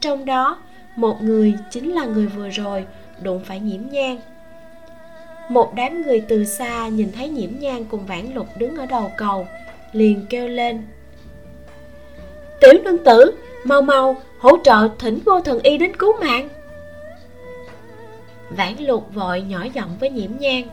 [0.00, 0.58] Trong đó,
[0.96, 2.86] một người chính là người vừa rồi,
[3.22, 4.18] đụng phải nhiễm nhang
[5.48, 9.12] một đám người từ xa nhìn thấy nhiễm nhang cùng vãn lục đứng ở đầu
[9.16, 9.46] cầu,
[9.92, 10.86] liền kêu lên.
[12.60, 16.48] Tiểu nương tử, mau mau, hỗ trợ thỉnh vô thần y đến cứu mạng.
[18.50, 20.64] Vãn lục vội nhỏ giọng với nhiễm nhang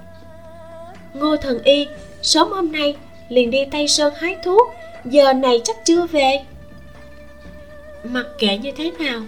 [1.14, 1.88] ngô thần y,
[2.22, 2.96] sớm hôm nay
[3.30, 4.74] liền đi tây sơn hái thuốc
[5.06, 6.46] giờ này chắc chưa về.
[8.04, 9.22] Mặc kệ như thế nào,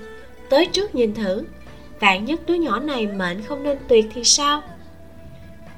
[0.50, 1.44] tới trước nhìn thử.
[2.00, 4.62] Vạn nhất đứa nhỏ này mệnh không nên tuyệt thì sao?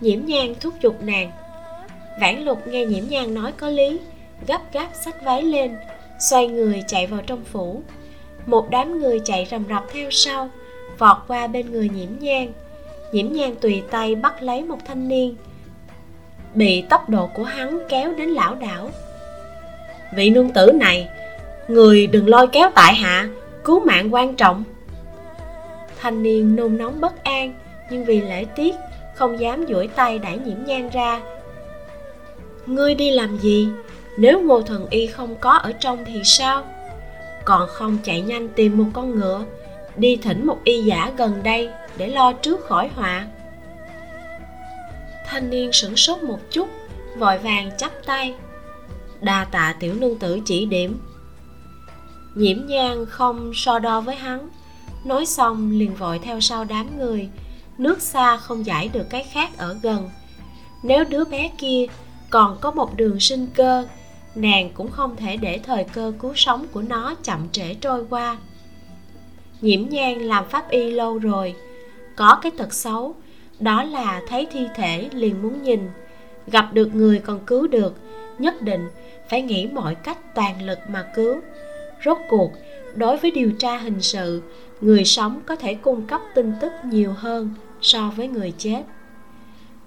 [0.01, 1.31] Nhiễm nhang thúc giục nàng.
[2.21, 3.99] Vãn lục nghe nhiễm nhang nói có lý,
[4.47, 5.75] gấp gáp xách váy lên,
[6.19, 7.81] xoay người chạy vào trong phủ.
[8.45, 10.49] Một đám người chạy rầm rập theo sau,
[10.97, 12.53] vọt qua bên người nhiễm nhang.
[13.11, 15.35] Nhiễm nhang tùy tay bắt lấy một thanh niên.
[16.55, 18.91] Bị tốc độ của hắn kéo đến lão đảo
[20.15, 21.09] vị nương tử này.
[21.67, 23.27] Người đừng lôi kéo tại hạ,
[23.63, 24.63] cứu mạng quan trọng.
[25.99, 27.53] Thanh niên nôn nóng bất an,
[27.89, 28.75] nhưng vì lễ tiết,
[29.15, 31.21] không dám duỗi tay đẩy nhiễm nhan ra.
[32.65, 33.67] Ngươi đi làm gì?
[34.17, 36.63] Nếu ngô thần y không có ở trong thì sao?
[37.45, 39.43] Còn không chạy nhanh tìm một con ngựa,
[39.95, 43.27] đi thỉnh một y giả gần đây để lo trước khỏi họa.
[45.25, 46.69] Thanh niên sửng sốt một chút,
[47.17, 48.35] vội vàng chắp tay
[49.21, 50.99] đa tạ tiểu nương tử chỉ điểm.
[52.35, 54.49] Nhiễm nhang không so đo với hắn.
[55.05, 57.29] Nói xong liền vội theo sau đám người.
[57.77, 60.09] Nước xa không giải được cái khác ở gần.
[60.83, 61.85] Nếu đứa bé kia
[62.29, 63.87] còn có một đường sinh cơ,
[64.35, 68.37] nàng cũng không thể để thời cơ cứu sống của nó chậm trễ trôi qua.
[69.61, 71.55] Nhiễm nhang làm pháp y lâu rồi.
[72.15, 73.15] Có cái tật xấu,
[73.59, 75.89] đó là thấy thi thể liền muốn nhìn.
[76.47, 77.95] Gặp được người còn cứu được
[78.39, 78.87] nhất định
[79.29, 81.41] phải nghĩ mọi cách toàn lực mà cứu.
[82.05, 82.51] Rốt cuộc,
[82.95, 84.41] đối với điều tra hình sự,
[84.81, 88.83] người sống có thể cung cấp tin tức nhiều hơn so với người chết.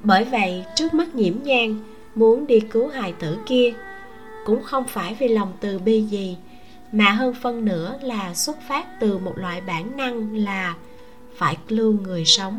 [0.00, 1.78] Bởi vậy, trước mắt nhiễm nhang
[2.14, 3.72] muốn đi cứu hài tử kia,
[4.46, 6.36] cũng không phải vì lòng từ bi gì,
[6.92, 10.74] mà hơn phân nửa là xuất phát từ một loại bản năng là
[11.36, 12.58] phải lưu người sống.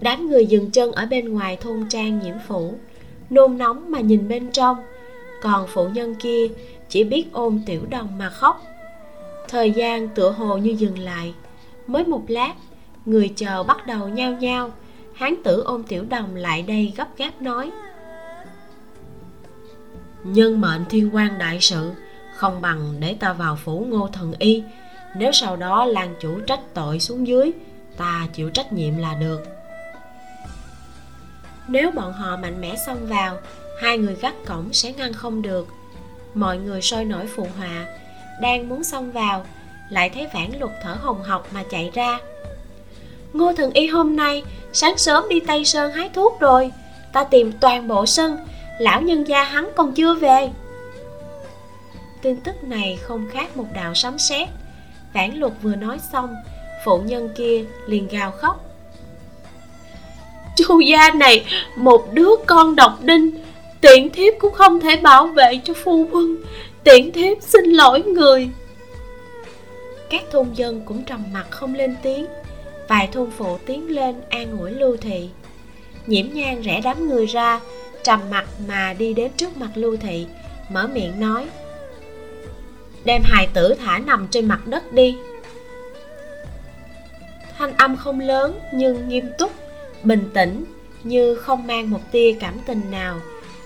[0.00, 2.74] Đám người dừng chân ở bên ngoài thôn trang nhiễm phủ
[3.30, 4.76] nôn nóng mà nhìn bên trong.
[5.42, 6.48] Còn phụ nhân kia
[6.88, 8.62] chỉ biết ôm tiểu đồng mà khóc.
[9.48, 11.34] Thời gian tựa hồ như dừng lại.
[11.86, 12.54] Mới một lát,
[13.06, 14.70] người chờ bắt đầu nhao nhao.
[15.14, 17.70] Hán tử ôm tiểu đồng lại đây gấp gáp nói.
[20.24, 21.92] Nhân mệnh thiên quan đại sự,
[22.34, 24.62] không bằng để ta vào phủ ngô thần y.
[25.16, 27.52] Nếu sau đó lan chủ trách tội xuống dưới,
[27.96, 29.55] ta chịu trách nhiệm là được
[31.68, 33.38] nếu bọn họ mạnh mẽ xông vào,
[33.80, 35.68] hai người gác cổng sẽ ngăn không được.
[36.34, 37.86] Mọi người sôi nổi phụ họa,
[38.40, 39.46] đang muốn xông vào,
[39.90, 42.18] lại thấy vãn luật thở hồng hộc mà chạy ra.
[43.32, 46.72] Ngô thần y, hôm nay sáng sớm đi tây sơn hái thuốc rồi,
[47.12, 48.36] ta tìm toàn bộ sân,
[48.78, 50.50] lão nhân gia hắn còn chưa về.
[52.22, 54.48] Tin tức này không khác một đạo sấm sét.
[55.14, 56.34] Vãn luật vừa nói xong,
[56.84, 58.65] phụ nhân kia liền gào khóc
[60.56, 61.44] chu gia này,
[61.76, 63.30] một đứa con độc đinh.
[63.80, 66.36] Tiện thiếp cũng không thể bảo vệ cho phu quân.
[66.84, 68.48] Tiện thiếp xin lỗi người.
[70.10, 72.26] Các thôn dân cũng trầm mặt không lên tiếng.
[72.88, 75.28] Vài thôn phụ tiến lên an ủi lưu thị.
[76.06, 77.60] Nhiễm nhang rẽ đám người ra,
[78.04, 80.26] trầm mặt mà đi đến trước mặt lưu thị,
[80.68, 81.46] mở miệng nói.
[83.04, 85.16] Đem hài tử thả nằm trên mặt đất đi.
[87.58, 89.52] Thanh âm không lớn nhưng nghiêm túc
[90.06, 90.64] bình tĩnh
[91.04, 93.20] như không mang một tia cảm tình nào,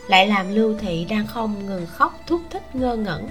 [0.09, 3.29] lại làm lưu thị đang không ngừng khóc thúc thích ngơ ngẩn.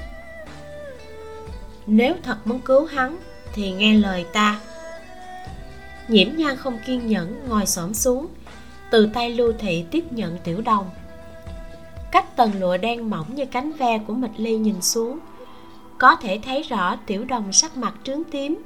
[1.87, 3.17] Nếu thật muốn cứu hắn
[3.53, 4.59] thì nghe lời ta.
[6.07, 8.27] Nhiễm nhan không kiên nhẫn ngồi xổm xuống,
[8.91, 10.89] từ tay lưu thị tiếp nhận tiểu đồng.
[12.11, 15.19] Cách tầng lụa đen mỏng như cánh ve của mịch ly nhìn xuống,
[15.97, 18.61] có thể thấy rõ tiểu đồng sắc mặt trướng tím,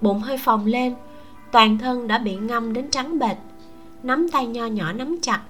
[0.00, 0.94] bụng hơi phồng lên,
[1.52, 3.36] toàn thân đã bị ngâm đến trắng bệch
[4.02, 5.40] nắm tay nho nhỏ nắm chặt,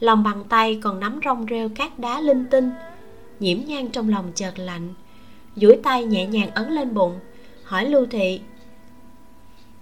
[0.00, 2.70] lòng bàn tay còn nắm rong rêu các đá linh tinh.
[3.40, 4.94] Nhiễm nhan trong lòng chợt lạnh,
[5.56, 7.18] duỗi tay nhẹ nhàng ấn lên bụng,
[7.64, 8.40] hỏi lưu thị,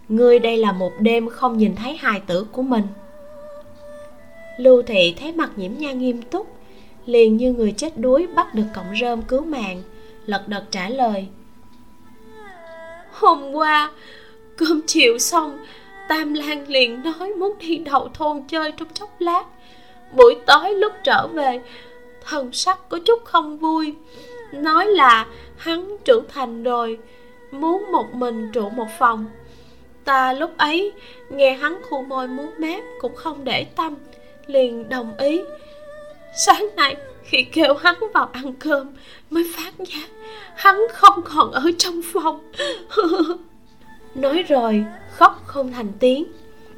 [0.09, 2.85] ngươi đây là một đêm không nhìn thấy hài tử của mình?
[4.59, 6.57] Lưu thị thấy mặt nhiễm nhan nghiêm túc,
[7.07, 9.83] liền như người chết đuối bắt được cọng rơm cứu mạng,
[10.27, 11.27] lật đật trả lời,
[13.13, 13.93] hôm qua,
[14.57, 15.59] cơm chiều xong
[16.09, 19.45] tam lan liền nói muốn đi đầu thôn chơi trong chốc lát.
[20.13, 21.61] Buổi tối lúc trở về,
[22.25, 23.95] thần sắc có chút không vui.
[24.53, 26.99] Nói là hắn trưởng thành rồi,
[27.51, 29.27] muốn một mình trụ một phòng.
[30.05, 30.93] Ta lúc ấy
[31.31, 33.95] nghe hắn khu môi muốn mép cũng không để tâm,
[34.47, 35.41] liền đồng ý.
[36.47, 38.93] Sáng nay khi kêu hắn vào ăn cơm
[39.31, 40.09] mới phát giác
[40.55, 42.41] hắn không còn ở trong phòng.
[44.15, 46.25] nói rồi, khóc không thành tiếng.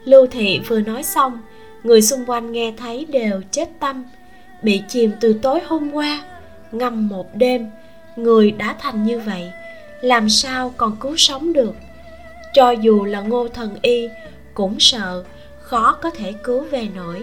[0.05, 1.39] Lưu thị vừa nói xong,
[1.83, 4.05] người xung quanh nghe thấy đều chết tâm.
[4.63, 6.25] Bị chìm từ tối hôm qua,
[6.73, 7.71] ngâm một đêm,
[8.17, 9.51] người đã thành như vậy,
[10.01, 11.75] làm sao còn cứu sống được?
[12.55, 14.09] Cho dù là ngô thần y,
[14.55, 15.25] cũng sợ,
[15.61, 17.23] khó có thể cứu về nổi.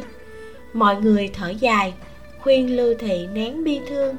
[0.73, 1.93] Mọi người thở dài,
[2.39, 4.15] khuyên lưu thị nén bi thương.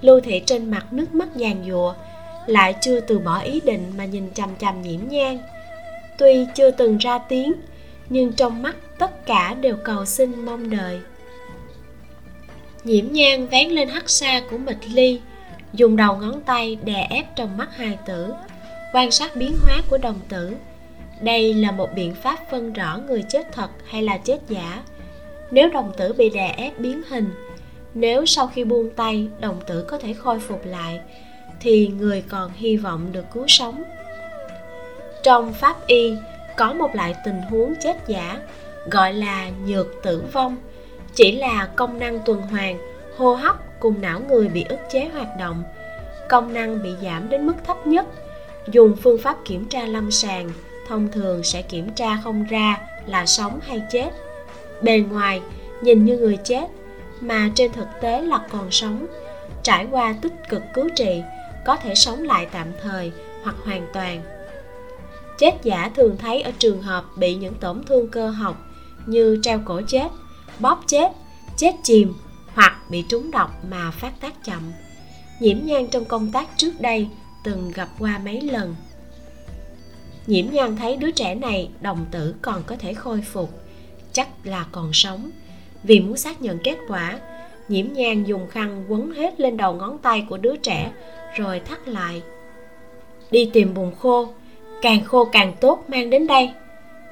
[0.00, 1.94] Lưu thị trên mặt nước mắt giàn giụa
[2.50, 5.38] lại chưa từ bỏ ý định mà nhìn chằm chằm nhiễm nhan,
[6.18, 7.52] tuy chưa từng ra tiếng
[8.08, 11.00] nhưng trong mắt tất cả đều cầu xin mong đợi.
[12.84, 15.20] Nhiễm nhan vén lên hắt xa của mịch ly
[15.72, 18.32] dùng đầu ngón tay đè ép trong mắt hài tử
[18.92, 20.54] quan sát biến hóa của đồng tử.
[21.20, 24.82] Đây là một biện pháp phân rõ người chết thật hay là chết giả.
[25.50, 27.30] Nếu đồng tử bị đè ép biến hình
[27.94, 31.00] nếu sau khi buông tay đồng tử có thể khôi phục lại
[31.60, 33.82] thì người còn hy vọng được cứu sống.
[35.22, 36.14] Trong pháp y,
[36.56, 38.38] có một loại tình huống chết giả,
[38.90, 40.56] gọi là nhược tử vong.
[41.14, 42.78] Chỉ là công năng tuần hoàn,
[43.16, 45.62] hô hấp cùng não người bị ức chế hoạt động.
[46.28, 48.06] Công năng bị giảm đến mức thấp nhất.
[48.68, 50.50] Dùng phương pháp kiểm tra lâm sàng,
[50.88, 54.10] thông thường sẽ kiểm tra không ra là sống hay chết.
[54.82, 55.40] Bề ngoài,
[55.80, 56.64] nhìn như người chết,
[57.20, 59.06] mà trên thực tế là còn sống.
[59.62, 61.22] Trải qua tích cực cứu trị
[61.70, 64.22] có thể sống lại tạm thời hoặc hoàn toàn.
[65.38, 68.56] Chết giả thường thấy ở trường hợp bị những tổn thương cơ học
[69.06, 70.08] như treo cổ chết,
[70.58, 71.12] bóp chết
[71.56, 72.14] chết chìm
[72.54, 74.72] hoặc bị trúng độc mà phát tác chậm.
[75.40, 77.08] Nhiễm nhan trong công tác trước đây
[77.44, 78.76] từng gặp qua mấy lần.
[80.26, 83.50] Nhiễm nhan thấy đứa trẻ này đồng tử còn có thể khôi phục,
[84.12, 85.30] chắc là còn sống.
[85.82, 87.18] Vì muốn xác nhận kết quả,
[87.68, 90.92] nhiễm nhan dùng khăn quấn hết lên đầu ngón tay của đứa trẻ
[91.36, 92.22] rồi thắt lại.
[93.30, 94.28] Đi tìm bùn khô,
[94.82, 96.50] càng khô càng tốt mang đến đây.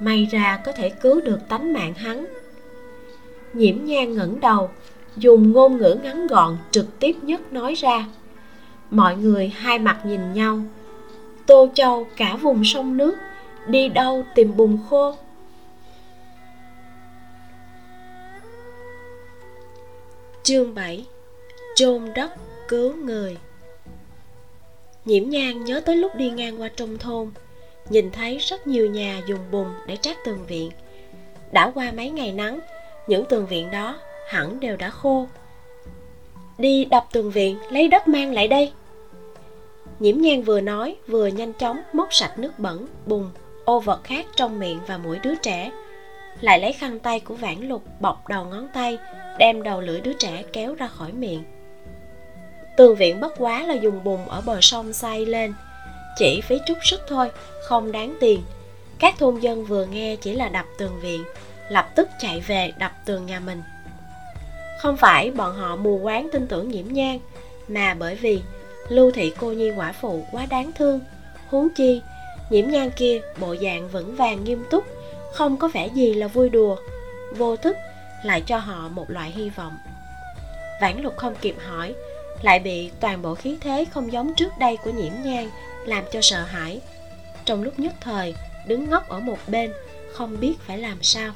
[0.00, 2.26] May ra có thể cứu được tánh mạng hắn.
[3.52, 4.70] Nhiễm nhan ngẩng đầu,
[5.16, 8.06] dùng ngôn ngữ ngắn gọn, trực tiếp nhất nói ra.
[8.90, 10.60] Mọi người hai mặt nhìn nhau.
[11.46, 13.16] Tô châu cả vùng sông nước,
[13.66, 15.14] đi đâu tìm bùn khô?
[20.42, 21.06] Chương 7
[21.76, 22.30] chôn đất
[22.68, 23.36] cứu người
[25.08, 27.30] nhiễm nhang nhớ tới lúc đi ngang qua trong thôn,
[27.90, 30.70] nhìn thấy rất nhiều nhà dùng bùn để trát tường viện.
[31.52, 32.60] Đã qua mấy ngày nắng,
[33.06, 35.26] những tường viện đó hẳn đều đã khô.
[36.58, 38.72] Đi đập tường viện, lấy đất mang lại đây.
[39.98, 43.30] Nhiễm nhan vừa nói, vừa nhanh chóng móc sạch nước bẩn, bùn,
[43.64, 45.70] ô vật khác trong miệng và mũi đứa trẻ.
[46.40, 48.98] Lại lấy khăn tay của vãn lục bọc đầu ngón tay,
[49.38, 51.42] đem đầu lưỡi đứa trẻ kéo ra khỏi miệng
[52.78, 55.54] tường viện bất quá là dùng bùn ở bờ sông xây lên.
[56.16, 57.30] Chỉ phí chút sức thôi,
[57.62, 58.42] không đáng tiền.
[58.98, 61.24] Các thôn dân vừa nghe chỉ là đập tường viện,
[61.68, 63.62] lập tức chạy về đập tường nhà mình.
[64.80, 67.18] Không phải bọn họ mù quáng tin tưởng nhiễm nhang
[67.68, 68.42] mà bởi vì
[68.88, 71.00] lưu thị cô nhi quả phụ quá đáng thương.
[71.48, 72.02] Huống chi,
[72.50, 74.84] nhiễm nhang kia bộ dạng vững vàng nghiêm túc,
[75.34, 76.76] không có vẻ gì là vui đùa,
[77.36, 77.76] vô thức
[78.24, 79.78] lại cho họ một loại hy vọng.
[80.80, 81.94] Vãn lục không kịp hỏi
[82.42, 85.50] lại bị toàn bộ khí thế không giống trước đây của nhiễm nhang
[85.86, 86.80] làm cho sợ hãi.
[87.44, 88.34] Trong lúc nhất thời,
[88.66, 89.72] đứng ngốc ở một bên,
[90.12, 91.32] không biết phải làm sao.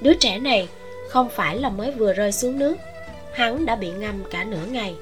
[0.00, 0.68] Đứa trẻ này
[1.08, 2.76] không phải là mới vừa rơi xuống nước.
[3.32, 4.94] Hắn đã bị ngâm cả nửa ngày.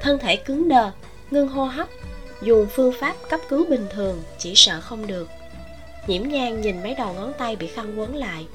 [0.00, 0.90] Thân thể cứng đờ,
[1.30, 1.88] ngưng hô hấp,
[2.42, 5.28] dùng phương pháp cấp cứu bình thường chỉ sợ không được.
[6.06, 8.46] Nhiễm nhang nhìn mấy đầu ngón tay bị khăn quấn lại.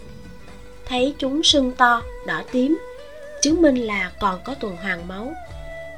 [0.85, 2.77] Thấy chúng sưng to, đỏ tím
[3.41, 5.33] chứng minh là còn có tuần hoàn máu.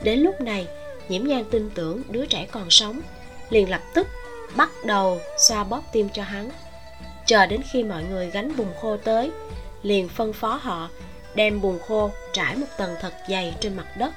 [0.04, 0.68] Đến lúc này,
[1.10, 3.02] nhiễm nhan tin tưởng đứa trẻ còn sống,
[3.50, 4.08] liền lập tức
[4.56, 6.50] bắt đầu xoa bóp tim cho hắn.
[7.26, 9.32] Chờ đến khi mọi người gánh bùn khô tới,
[9.84, 10.90] liền phân phó họ
[11.36, 14.14] đem bùn khô trải một tầng thật dày trên mặt đất,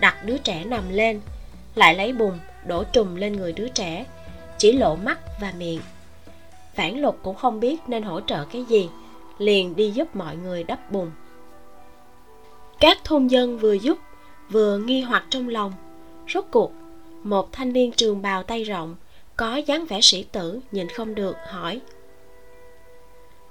[0.00, 1.20] đặt đứa trẻ nằm lên,
[1.74, 4.04] lại lấy bùn đổ trùm lên người đứa trẻ,
[4.58, 5.80] chỉ lộ mắt và miệng.
[6.74, 8.88] Phản lục cũng không biết nên hỗ trợ cái gì,
[9.38, 11.10] liền đi giúp mọi người đắp bùn
[12.80, 13.98] các thôn dân vừa giúp,
[14.50, 15.72] vừa nghi hoặc trong lòng.
[16.34, 16.72] Rốt cuộc,
[17.22, 18.96] một thanh niên trường bào tay rộng,
[19.36, 21.80] có dáng vẻ sĩ tử, nhìn không được, hỏi.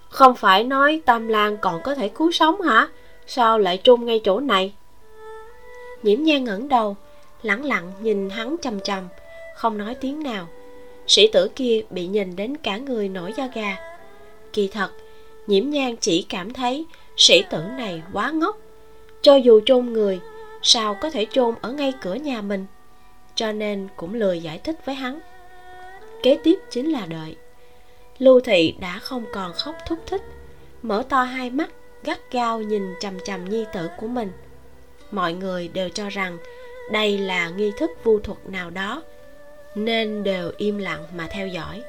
[0.09, 2.87] Không phải nói tam lan còn có thể cứu sống hả?
[3.27, 4.73] Sao lại chôn ngay chỗ này?
[6.03, 6.95] Nhiễm nhan ngẩng đầu,
[7.41, 9.03] lẳng lặng nhìn hắn chằm chằm
[9.59, 10.47] không nói tiếng nào.
[11.07, 13.77] Sĩ tử kia bị nhìn đến cả người nổi da gà.
[14.53, 14.89] Kỳ thật,
[15.47, 16.85] nhiễm nhan chỉ cảm thấy
[17.17, 18.57] sĩ tử này quá ngốc
[19.21, 20.19] cho dù chôn người,
[20.61, 22.65] sao có thể chôn ở ngay cửa nhà mình?
[23.35, 25.19] Cho nên cũng lười giải thích với hắn.
[26.23, 27.35] Kế tiếp chính là đợi.
[28.19, 30.21] Lưu thị đã không còn khóc thúc thích,
[30.81, 31.69] mở to hai mắt,
[32.03, 34.31] gắt gao nhìn chằm chằm nhi tử của mình.
[35.11, 36.37] Mọi người đều cho rằng
[36.91, 39.03] đây là nghi thức vu thuật nào đó,
[39.75, 41.83] nên đều im lặng mà theo dõi.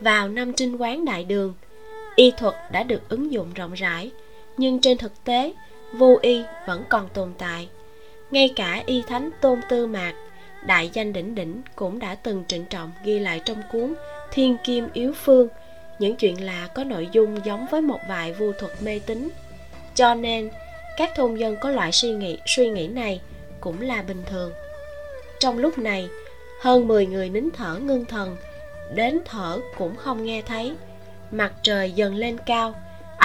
[0.00, 1.54] Vào năm trinh quán đại đường,
[2.16, 4.10] y thuật đã được ứng dụng rộng rãi,
[4.56, 5.52] nhưng trên thực tế
[5.92, 7.68] vô y vẫn còn tồn tại.
[8.30, 10.14] Ngay cả y thánh tôn tư mạc,
[10.66, 13.94] đại danh đỉnh đỉnh cũng đã từng trịnh trọng ghi lại trong cuốn
[14.30, 15.48] thiên kim yếu phương.
[15.98, 19.28] Những chuyện lạ có nội dung giống với một vài vu thuật mê tín.
[19.94, 20.50] Cho nên,
[20.96, 23.20] các thôn dân có loại suy nghĩ suy nghĩ này
[23.60, 24.52] cũng là bình thường.
[25.38, 26.08] Trong lúc này,
[26.60, 28.36] hơn 10 người nín thở ngưng thần,
[28.94, 30.74] đến thở cũng không nghe thấy.
[31.30, 32.74] Mặt trời dần lên cao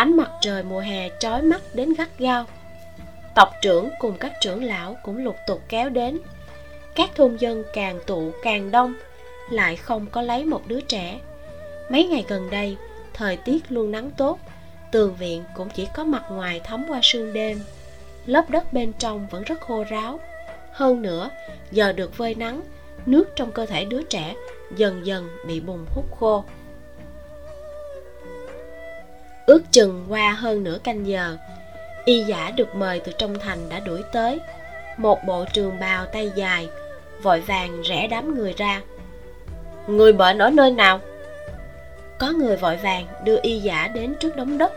[0.02, 2.46] ánh mặt trời mùa hè trói mắt đến gắt gao.
[3.36, 6.20] Tộc trưởng cùng các trưởng lão cũng lục tục kéo đến.
[6.96, 8.94] Các thôn dân càng tụ càng đông,
[9.50, 11.20] lại không có lấy một đứa trẻ.
[11.90, 12.78] Mấy ngày gần đây,
[13.14, 14.40] thời tiết luôn nắng tốt,
[14.92, 17.60] tường viện cũng chỉ có mặt ngoài thấm qua sương đêm.
[18.26, 20.20] Lớp đất bên trong vẫn rất khô ráo.
[20.72, 21.30] Hơn nữa,
[21.72, 22.62] giờ được vơi nắng,
[23.06, 24.36] nước trong cơ thể đứa trẻ
[24.76, 26.44] dần dần bị bùng hút khô
[29.52, 31.38] ước chừng qua hơn nửa canh giờ.
[32.06, 34.40] Y giả được mời từ trong thành đã đuổi tới.
[34.98, 36.70] Một bộ trường bào tay dài
[37.24, 38.82] vội vàng rẽ đám người ra.
[39.88, 41.00] Người bệnh ở nơi nào?
[42.18, 44.74] Có người vội vàng đưa y giả đến trước đống đất.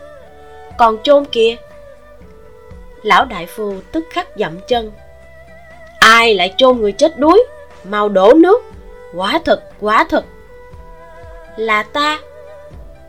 [0.79, 1.57] Còn chôn kia,
[3.03, 4.93] lão đại phu tức khắc dậm chân.
[5.99, 7.45] Ai lại chôn người chết đuối?
[7.85, 8.63] Mau đổ nước.
[9.15, 10.25] Quá thật quá thật.
[11.57, 12.19] Là ta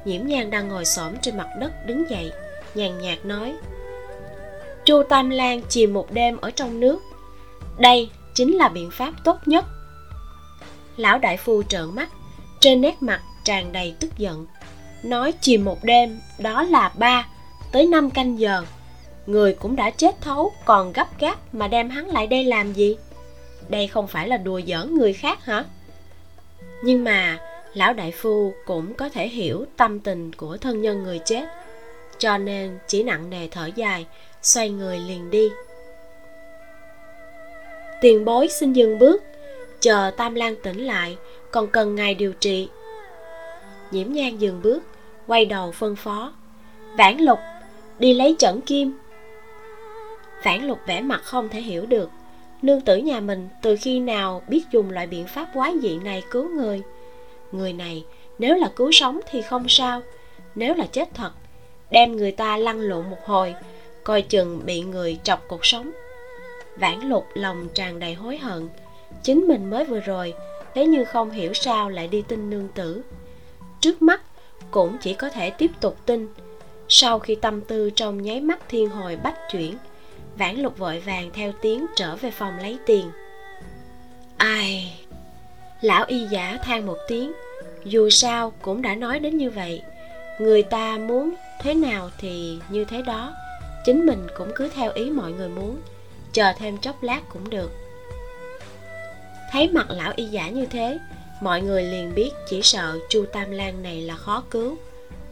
[0.05, 2.31] nhiễm nhang đang ngồi xổm trên mặt đất đứng dậy,
[2.75, 3.55] nhàn nhạt nói,
[4.85, 6.99] chu tam lan chìm một đêm ở trong nước.
[7.77, 9.65] Đây chính là biện pháp tốt nhất.
[10.97, 12.09] Lão đại phu trợn mắt,
[12.59, 14.45] trên nét mặt tràn đầy tức giận,
[15.03, 17.27] nói chìm một đêm, đó là ba
[17.71, 18.65] tới năm canh giờ.
[19.25, 22.97] Người cũng đã chết thấu, còn gấp gáp mà đem hắn lại đây làm gì?
[23.69, 25.63] Đây không phải là đùa giỡn người khác hả?
[26.83, 27.39] Nhưng mà
[27.75, 31.45] lão đại phu cũng có thể hiểu tâm tình của thân nhân người chết,
[32.17, 34.05] cho nên chỉ nặng nề thở dài,
[34.41, 35.49] xoay người liền đi.
[38.01, 39.23] Tiền bối xin dừng bước,
[39.79, 41.17] chờ tam lan tỉnh lại,
[41.51, 42.69] còn cần ngài điều trị.
[43.91, 44.83] Nhiễm nhan dừng bước,
[45.27, 46.33] quay đầu phân phó.
[46.97, 47.39] Vãn lục,
[47.99, 48.93] đi lấy chẩn kim.
[50.43, 52.09] Vãn lục vẻ mặt không thể hiểu được,
[52.61, 56.23] nương tử nhà mình từ khi nào biết dùng loại biện pháp quái dị này
[56.31, 56.81] cứu người?
[57.57, 58.05] Người này,
[58.39, 60.01] nếu là cứu sống thì không sao,
[60.55, 61.31] nếu là chết thật,
[61.91, 63.55] đem người ta lăn lộn một hồi,
[64.03, 65.91] coi chừng bị người chọc cuộc sống.
[66.77, 68.69] Vãn lục lòng tràn đầy hối hận,
[69.23, 70.33] chính mình mới vừa rồi,
[70.73, 73.01] thế nhưng không hiểu sao lại đi tin nương tử.
[73.79, 74.21] Trước mắt,
[74.71, 76.27] cũng chỉ có thể tiếp tục tin.
[76.89, 79.77] Sau khi tâm tư trong nháy mắt thiên hồi bách chuyển,
[80.37, 83.11] vãn lục vội vàng theo tiếng trở về phòng lấy tiền.
[84.37, 84.93] Ai
[85.81, 87.33] lão y giả than một tiếng,
[87.85, 89.81] dù sao cũng đã nói đến như vậy.
[90.39, 93.33] Người ta muốn thế nào thì như thế đó,
[93.85, 95.81] chính mình cũng cứ theo ý mọi người muốn,
[96.33, 97.71] chờ thêm chốc lát cũng được.
[99.51, 100.99] Thấy mặt lão y giả như thế,
[101.41, 104.77] mọi người liền biết chỉ sợ chu tam lan này là khó cứu.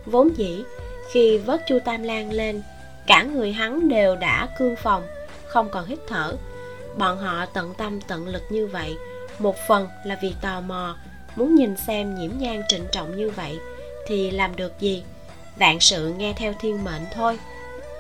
[0.05, 0.63] Vốn dĩ,
[1.11, 2.61] khi vớt chu tam lan lên,
[3.07, 5.03] cả người hắn đều đã cương phòng,
[5.47, 6.35] không còn hít thở.
[6.97, 8.95] Bọn họ tận tâm tận lực như vậy
[9.39, 10.97] một phần là vì tò mò
[11.35, 13.59] muốn nhìn xem nhiễm nhan trịnh trọng như vậy
[14.07, 15.03] thì làm được gì?
[15.55, 17.39] Vạn sự nghe theo thiên mệnh thôi.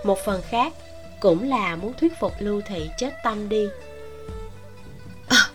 [0.03, 0.73] Một phần khác
[1.19, 3.67] cũng là muốn thuyết phục lưu thị chết tâm đi.
[5.27, 5.49] À,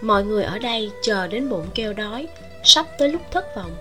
[0.00, 2.28] mọi người ở đây chờ đến bụng kêu đói
[2.64, 3.76] sắp tới lúc thất vọng.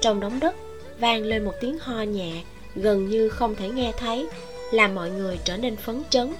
[0.00, 0.54] Trong đống đất
[0.98, 2.42] vang lên một tiếng ho nhẹ
[2.74, 4.26] gần như không thể nghe thấy
[4.72, 6.34] làm mọi người trở nên phấn chấn.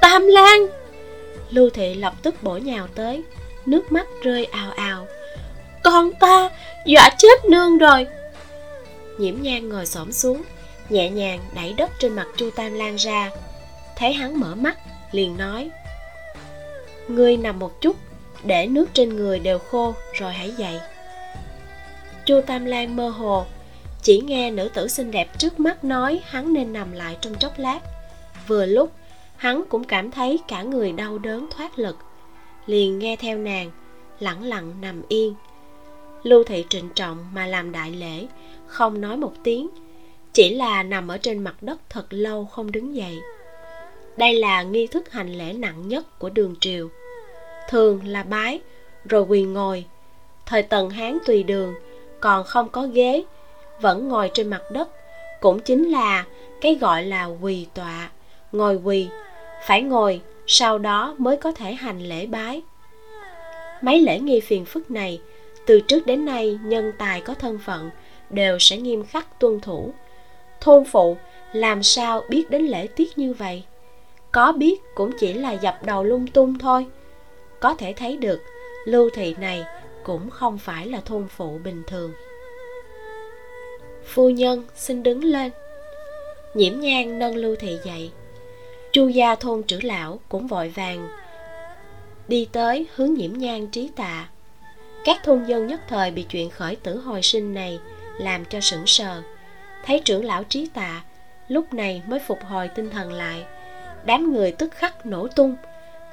[0.00, 0.79] Tam lan!
[1.50, 3.22] Lưu thị lập tức bổ nhào tới,
[3.66, 5.06] nước mắt rơi ào ào.
[5.84, 6.50] Con ta,
[6.86, 8.06] dọa chết nương rồi.
[9.18, 10.42] Nhiễm nhan ngồi xổm xuống,
[10.88, 13.30] nhẹ nhàng đẩy đất trên mặt chu tam lan ra.
[13.96, 14.78] Thấy hắn mở mắt,
[15.12, 15.70] liền nói,
[17.08, 17.96] ngươi nằm một chút,
[18.44, 20.80] để nước trên người đều khô rồi hãy dậy.
[22.24, 23.44] Chu tam lan mơ hồ,
[24.02, 27.58] chỉ nghe nữ tử xinh đẹp trước mắt nói hắn nên nằm lại trong chốc
[27.58, 27.80] lát.
[28.46, 28.90] Vừa lúc
[29.40, 31.96] hắn cũng cảm thấy cả người đau đớn thoát lực.
[32.66, 33.70] Liền nghe theo nàng,
[34.18, 35.34] lẳng lặng nằm yên.
[36.22, 38.26] Lưu thị trịnh trọng mà làm đại lễ,
[38.66, 39.68] không nói một tiếng.
[40.32, 43.18] Chỉ là nằm ở trên mặt đất thật lâu không đứng dậy.
[44.16, 46.88] Đây là nghi thức hành lễ nặng nhất của đường triều.
[47.68, 48.60] Thường là bái,
[49.04, 49.84] rồi quỳ ngồi.
[50.46, 51.74] Thời tần hán tùy đường,
[52.20, 53.24] còn không có ghế,
[53.80, 54.88] vẫn ngồi trên mặt đất.
[55.40, 56.24] Cũng chính là
[56.60, 58.10] cái gọi là quỳ tọa,
[58.52, 59.08] ngồi quỳ
[59.66, 62.62] phải ngồi, sau đó mới có thể hành lễ bái.
[63.82, 65.20] Mấy lễ nghi phiền phức này,
[65.66, 67.90] từ trước đến nay nhân tài có thân phận,
[68.30, 69.92] đều sẽ nghiêm khắc tuân thủ.
[70.60, 71.16] Thôn phụ,
[71.52, 73.64] làm sao biết đến lễ tiết như vậy?
[74.32, 76.86] Có biết cũng chỉ là dập đầu lung tung thôi.
[77.60, 78.40] Có thể thấy được,
[78.84, 79.64] lưu thị này
[80.04, 82.12] cũng không phải là thôn phụ bình thường.
[84.04, 85.52] Phu nhân, xin đứng lên.
[86.54, 88.10] Nhiễm nhang nâng lưu thị dậy
[88.92, 91.08] chu gia thôn trưởng lão cũng vội vàng
[92.30, 94.28] đi tới hướng nhiễm nhang trí tạ.
[95.04, 97.80] Các thôn dân nhất thời bị chuyện khởi tử hồi sinh này
[98.18, 99.22] làm cho sững sờ.
[99.84, 101.02] Thấy trưởng lão trí tạ,
[101.48, 103.44] lúc này mới phục hồi tinh thần lại.
[104.04, 105.56] Đám người tức khắc nổ tung.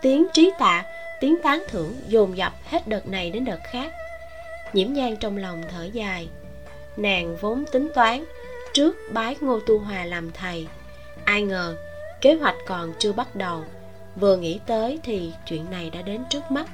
[0.02, 0.86] Tiếng trí tạ,
[1.22, 3.92] tiếng tán thưởng dồn dập hết đợt này đến đợt khác.
[4.74, 6.28] Nhiễm nhang trong lòng thở dài.
[6.98, 8.24] Nàng vốn tính toán
[8.74, 10.68] trước bái ngô tu hòa làm thầy.
[11.26, 11.76] Ai ngờ
[12.22, 13.64] kế hoạch còn chưa bắt đầu.
[14.16, 16.66] Vừa nghĩ tới thì chuyện này đã đến trước mắt.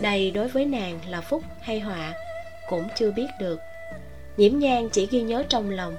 [0.00, 2.12] Đây đối với nàng là phúc hay họa,
[2.68, 3.60] cũng chưa biết được.
[4.36, 5.96] Nhiễm nhang chỉ ghi nhớ trong lòng,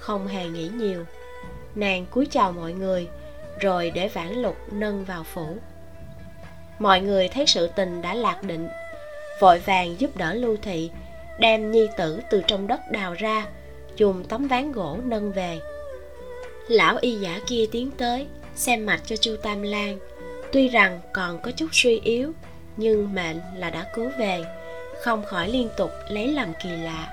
[0.00, 1.04] không hề nghĩ nhiều.
[1.74, 3.08] Nàng cúi chào mọi người,
[3.60, 5.56] rồi để vãn lục nâng vào phủ.
[6.78, 8.68] Mọi người thấy sự tình đã lạc định,
[9.40, 10.90] vội vàng giúp đỡ lưu thị,
[11.38, 13.46] đem nhi tử từ trong đất đào ra,
[13.96, 15.60] dùng tấm ván gỗ nâng về
[16.68, 19.98] lão y giả kia tiến tới, xem mạch cho chu tam lan.
[20.52, 22.32] Tuy rằng còn có chút suy yếu,
[22.76, 24.44] nhưng mệnh là đã cứu về,
[25.02, 27.08] không khỏi liên tục lấy làm kỳ lạ.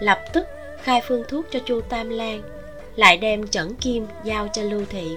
[0.00, 0.46] Lập tức
[0.82, 2.42] khai phương thuốc cho chu tam lan,
[2.96, 5.16] lại đem chẩn kim giao cho lưu thị.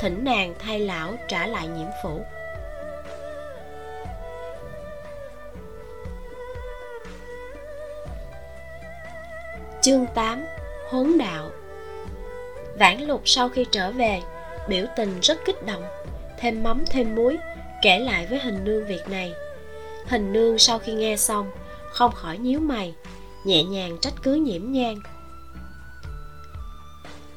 [0.00, 2.20] Thỉnh nàng thay lão trả lại nhiễm phủ.
[9.82, 10.44] Chương 8
[10.88, 11.50] Huấn đạo
[12.78, 14.22] Vãn lục sau khi trở về,
[14.68, 15.82] Biểu tình rất kích động,
[16.38, 17.36] Thêm mắm thêm muối,
[17.82, 19.32] Kể lại với hình nương việc này.
[20.06, 21.50] Hình nương sau khi nghe xong,
[21.90, 22.94] Không khỏi nhíu mày,
[23.44, 24.96] nhẹ nhàng trách cứ nhiễm nhang.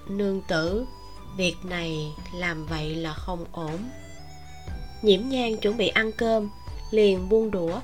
[0.09, 0.85] Nương tử,
[1.37, 3.89] việc này làm vậy là không ổn.
[5.01, 6.49] Nhiễm nhang chuẩn bị ăn cơm,
[6.91, 7.79] liền buông đũa,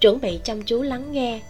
[0.00, 1.40] chuẩn bị chăm chú lắng nghe.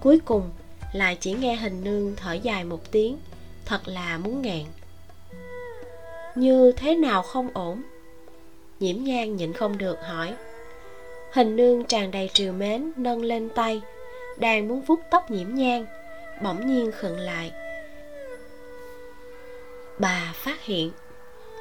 [0.00, 0.50] Cuối cùng,
[0.92, 3.18] lại chỉ nghe hình nương thở dài một tiếng,
[3.64, 4.64] thật là muốn ngẹn
[6.34, 7.82] như thế nào không ổn?
[8.80, 10.34] Nhiễm nhang nhịn không được hỏi.
[11.32, 13.80] Hình nương tràn đầy trìu mến, nâng lên tay,
[14.36, 15.86] đang muốn vuốt tóc nhiễm nhang,
[16.42, 17.52] bỗng nhiên khựng lại.
[19.98, 20.90] Bà phát hiện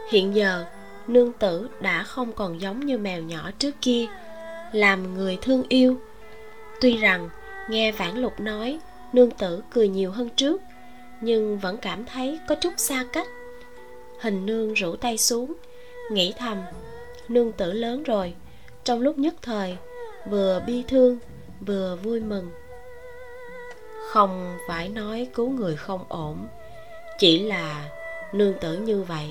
[0.09, 0.65] hiện giờ
[1.07, 4.05] nương tử đã không còn giống như mèo nhỏ trước kia,
[4.71, 5.97] làm người thương yêu.
[6.82, 7.30] Tuy rằng
[7.69, 8.80] nghe vãn lục nói,
[9.13, 10.61] nương tử cười nhiều hơn trước,
[11.21, 13.28] nhưng vẫn cảm thấy có chút xa cách
[14.24, 15.53] hình nương rủ tay xuống.
[16.11, 16.57] Nghĩ thầm,
[17.28, 18.34] nương tử lớn rồi,
[18.84, 19.78] trong lúc nhất thời,
[20.30, 21.19] vừa bi thương,
[21.61, 22.51] vừa vui mừng.
[24.09, 26.47] Không phải nói cứu người không ổn,
[27.19, 27.89] chỉ là
[28.34, 29.30] nương tử như vậy,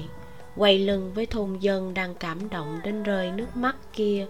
[0.57, 4.27] quay lưng với thôn dân đang cảm động đến rơi nước mắt kia,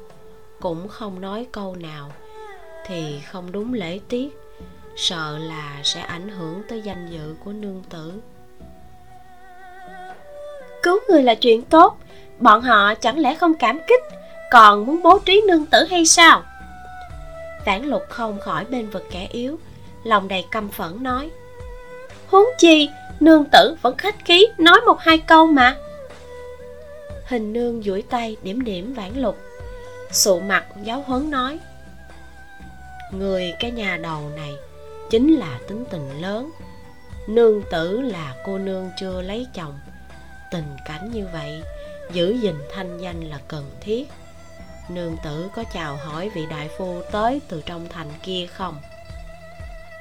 [0.61, 2.13] cũng không nói câu nào,
[2.87, 4.29] thì không đúng lễ tiết,
[4.97, 8.13] sợ là sẽ ảnh hưởng tới danh dự của nương tử
[10.83, 11.99] cứu người là chuyện tốt.
[12.39, 14.03] Bọn họ chẳng lẽ không cảm kích,
[14.51, 16.43] còn muốn bố trí nương tử hay sao?
[17.67, 19.59] Vãn lục không khỏi bên vực kẻ yếu,
[20.05, 21.31] lòng đầy căm phẫn nói,
[22.27, 22.89] huống chi,
[23.21, 25.77] nương tử vẫn khách khí nói một hai câu mà.
[27.27, 29.39] Hình nương duỗi tay điểm điểm vãn lục,
[30.11, 31.59] sụ mặt giáo huấn nói,
[33.11, 34.53] người cái nhà đầu này
[35.11, 36.51] chính là tính tình lớn,
[37.27, 39.75] nương tử là cô nương chưa lấy chồng
[40.53, 41.63] tình cảnh như vậy,
[42.13, 44.09] giữ gìn thanh danh là cần thiết.
[44.89, 48.77] Nương tử có chào hỏi vị đại phu tới từ trong thành kia không?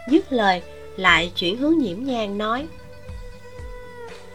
[0.10, 0.62] Dứt lời,
[0.98, 2.68] lại chuyển hướng nhiễm nhang nói,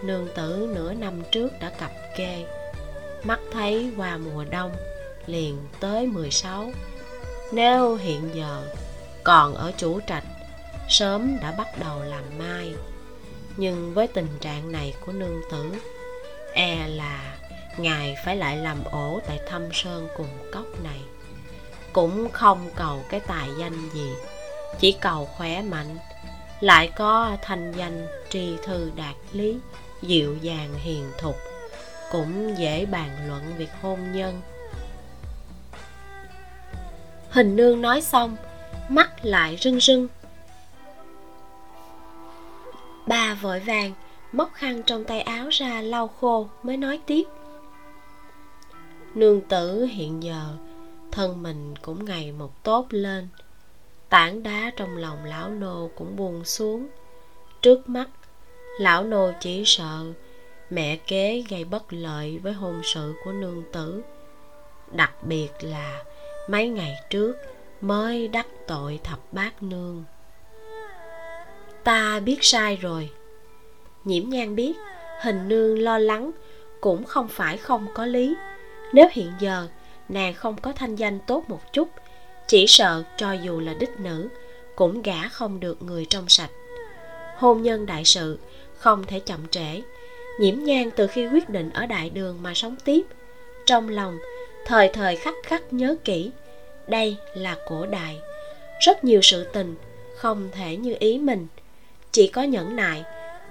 [0.03, 2.45] nương tử nửa năm trước đã cặp kê,
[3.25, 4.73] mắt thấy qua mùa đông,
[5.27, 6.71] liền tới 16
[7.53, 8.67] nếu hiện giờ
[9.25, 10.25] còn ở chủ trạch,
[10.89, 12.75] sớm đã bắt đầu làm mai.
[13.57, 15.73] Nhưng với tình trạng này của nương tử
[16.57, 17.37] e là
[17.77, 21.01] ngài phải lại làm ổ tại thâm sơn cùng cốc này.
[21.93, 24.13] Cũng không cầu cái tài danh gì,
[24.79, 25.99] chỉ cầu khỏe mạnh.
[26.61, 29.59] Lại có thanh danh tri thư đạt lý,
[30.03, 31.37] dịu dàng hiền thục,
[32.13, 34.41] cũng dễ bàn luận việc hôn nhân.
[37.31, 38.37] Hình nương nói xong,
[38.89, 40.09] mắt lại rưng rưng.
[43.07, 43.93] Ba vội vàng
[44.33, 47.25] móc khăn trong tay áo ra lau khô, mới nói tiếp.
[49.15, 50.43] Nương tử hiện giờ,
[51.13, 53.29] thân mình cũng ngày một tốt lên.
[54.09, 56.89] Tảng đá trong lòng lão nô cũng buông xuống.
[57.63, 58.09] Trước mắt,
[58.81, 60.05] lão nô chỉ sợ
[60.71, 64.03] mẹ kế gây bất lợi với hôn sự của nương tử.
[64.93, 66.05] Đặc biệt là
[66.49, 67.37] mấy ngày trước
[67.81, 70.05] mới đắc tội thập bát nương.
[71.85, 73.11] Ta biết sai rồi
[74.07, 74.73] nhiễm nhan biết,
[75.21, 76.31] hình nương lo lắng
[76.81, 78.37] cũng không phải không có lý.
[78.93, 79.67] Nếu hiện giờ
[80.09, 81.89] nàng không có thanh danh tốt một chút,
[82.47, 84.29] chỉ sợ cho dù là đích nữ
[84.77, 86.51] cũng gả không được người trong sạch.
[87.37, 88.39] Hôn nhân đại sự
[88.79, 89.83] không thể chậm trễ.
[90.41, 93.07] Nhiễm nhan từ khi quyết định ở đại đường mà sống tiếp,
[93.67, 94.19] trong lòng
[94.67, 96.31] thời thời khắc khắc nhớ kỹ,
[96.87, 98.21] đây là cổ đại.
[98.81, 99.75] Rất nhiều sự tình
[100.17, 101.47] không thể như ý mình,
[102.13, 103.05] chỉ có nhẫn nại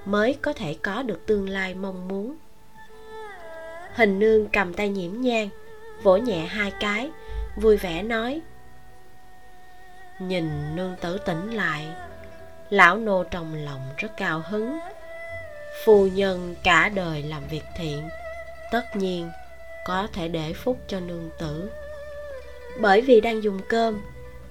[0.05, 2.35] mới có thể có được tương lai mong muốn.
[3.93, 5.49] Hình nương cầm tay nhiễm nhang,
[6.03, 7.11] vỗ nhẹ hai cái,
[7.55, 8.41] vui vẻ nói,
[10.19, 11.87] nhìn nương tử tỉnh lại,
[12.69, 14.79] lão nô trong lòng rất cao hứng.
[15.85, 18.09] Phu nhân cả đời làm việc thiện,
[18.71, 19.29] tất nhiên
[19.85, 21.69] có thể để phúc cho nương tử.
[22.79, 24.01] Bởi vì đang dùng cơm,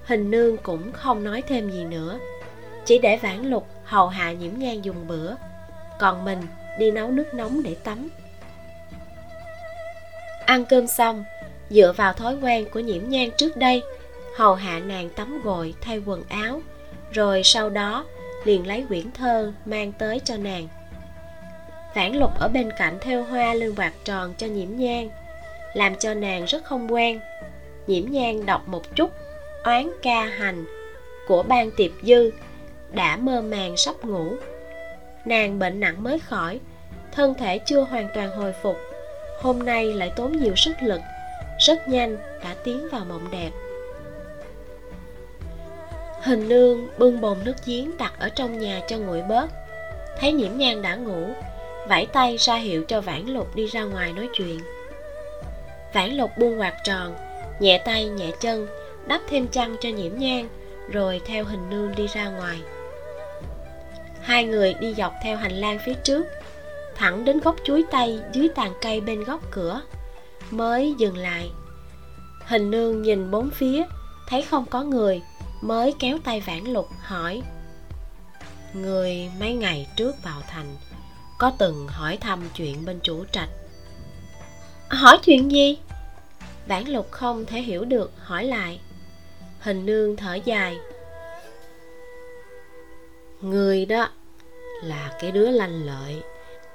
[0.04, 2.18] hình nương cũng không nói thêm gì nữa,
[2.84, 5.34] chỉ để vãn lục hầu hạ nhiễm nhan dùng bữa,
[5.98, 6.38] còn mình
[6.78, 8.08] đi nấu nước nóng để tắm.
[10.46, 11.24] Ăn cơm xong,
[11.70, 13.82] dựa vào thói quen của nhiễm nhan trước đây,
[14.36, 16.60] hầu hạ nàng tắm gội, thay quần áo,
[17.12, 18.04] rồi sau đó
[18.44, 20.68] liền lấy quyển thơ mang tới cho nàng.
[21.94, 25.10] Phản lục ở bên cạnh theo hoa lên quạt tròn cho nhiễm nhang
[25.74, 27.20] làm cho nàng rất không quen.
[27.86, 29.10] Nhiễm nhang đọc một chút
[29.64, 30.64] oán ca hành
[31.26, 32.30] của ban tiệp dư
[32.94, 34.32] đã mơ màng sắp ngủ.
[35.24, 36.60] Nàng bệnh nặng mới khỏi,
[37.12, 38.76] thân thể chưa hoàn toàn hồi phục.
[39.40, 41.00] Hôm nay lại tốn nhiều sức lực,
[41.58, 43.50] rất nhanh đã tiến vào mộng đẹp.
[46.22, 49.46] Hình nương bưng bồn nước giếng đặt ở trong nhà cho nguội bớt.
[50.20, 51.28] Thấy nhiễm nhan đã ngủ,
[51.88, 54.60] vẫy tay ra hiệu cho vãn lục đi ra ngoài nói chuyện.
[55.92, 57.14] Vãn lục buông quạt tròn,
[57.60, 58.66] nhẹ tay nhẹ chân,
[59.06, 60.48] đắp thêm chăn cho nhiễm nhang
[60.92, 62.58] rồi theo hình nương đi ra ngoài
[64.24, 66.26] hai người đi dọc theo hành lang phía trước,
[66.94, 69.80] thẳng đến gốc chuối tây dưới tàn cây bên góc cửa,
[70.50, 71.50] mới dừng lại.
[72.46, 73.84] Hình nương nhìn bốn phía,
[74.28, 75.22] thấy không có người,
[75.60, 77.42] mới kéo tay vãn lục, hỏi.
[78.74, 80.76] Người mấy ngày trước vào thành,
[81.38, 83.48] có từng hỏi thăm chuyện bên chủ trạch?
[84.88, 85.78] Hỏi chuyện gì?
[86.66, 88.80] Vãn lục không thể hiểu được, hỏi lại.
[89.60, 90.76] Hình nương thở dài
[93.44, 94.08] người đó
[94.82, 96.22] là cái đứa lanh lợi,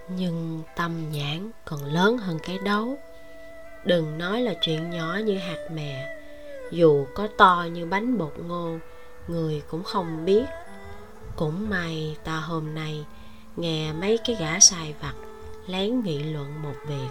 [0.09, 2.97] nhưng tâm nhãn còn lớn hơn cái đấu.
[3.85, 6.17] Đừng nói là chuyện nhỏ như hạt mè,
[6.71, 8.77] dù có to như bánh bột ngô,
[9.27, 10.45] người cũng không biết.
[11.35, 13.05] Cũng may ta hôm nay
[13.55, 15.13] nghe mấy cái gã sai vặt
[15.67, 17.09] lén nghị luận một việc.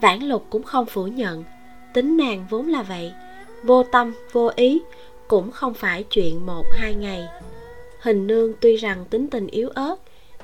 [0.00, 1.44] Vãn lục cũng không phủ nhận,
[1.94, 3.12] tính nàng vốn là vậy,
[3.62, 4.82] vô tâm, vô ý
[5.28, 7.28] cũng không phải chuyện một hai ngày.
[8.00, 9.96] Hình nương tuy rằng tính tình yếu ớt,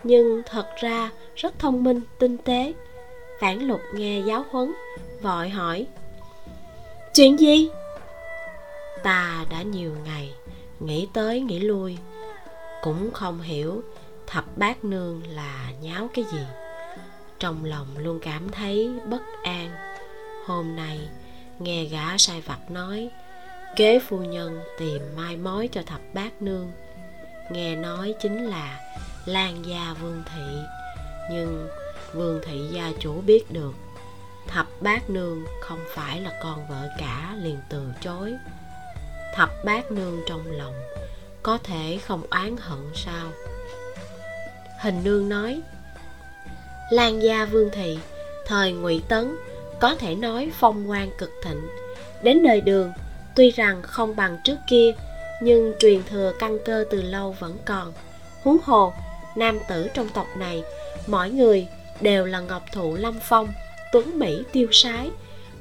[0.03, 2.73] nhưng thật ra rất thông minh, tinh tế.
[3.41, 4.73] Phản lục nghe giáo huấn,
[5.23, 5.87] vội hỏi,
[7.15, 7.71] chuyện gì?
[9.03, 10.35] Ta đã nhiều ngày
[10.81, 11.99] nghĩ tới nghĩ lui,
[12.83, 13.83] cũng không hiểu
[14.27, 16.43] thập bát nương là nháo cái gì.
[17.39, 19.71] Trong lòng luôn cảm thấy bất an.
[20.47, 21.01] Hôm nay
[21.59, 23.11] nghe gã sai vặt nói
[23.77, 26.73] kế phu nhân tìm mai mối cho thập bát nương.
[27.51, 28.81] Nghe nói chính là
[29.27, 30.59] lan gia vương thị,
[31.31, 31.69] nhưng
[32.13, 33.75] vương thị gia chủ biết được,
[34.49, 38.35] thập bát nương không phải là con vợ cả liền từ chối.
[39.35, 40.75] Thập bát nương trong lòng
[41.43, 43.27] có thể không oán hận sao?
[44.81, 45.61] Hình nương nói,
[46.91, 47.99] lan gia vương thị,
[48.47, 49.37] thời ngụy tấn
[49.81, 51.69] có thể nói phong quan cực thịnh.
[52.23, 52.93] Đến đời đường
[53.37, 54.93] tuy rằng không bằng trước kia,
[55.43, 57.93] nhưng truyền thừa căn cơ từ lâu vẫn còn.
[58.43, 58.93] Huống hồ,
[59.37, 60.63] nam tử trong tộc này,
[61.07, 61.67] mỗi người
[62.01, 63.49] đều là ngọc thụ lâm phong,
[63.93, 65.11] tuấn mỹ tiêu sái,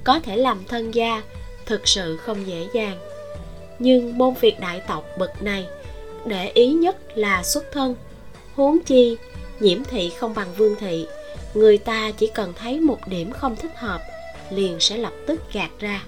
[0.04, 1.24] có thể làm thân gia,
[1.66, 2.98] thực sự không dễ dàng.
[3.80, 5.68] Nhưng môn việc đại tộc bậc này,
[6.26, 7.96] để ý nhất là xuất thân.
[8.56, 9.18] Huống chi,
[9.60, 11.08] nhiễm thị không bằng vương thị,
[11.54, 14.02] người ta chỉ cần thấy một điểm không thích hợp,
[14.50, 16.04] liền sẽ lập tức gạt ra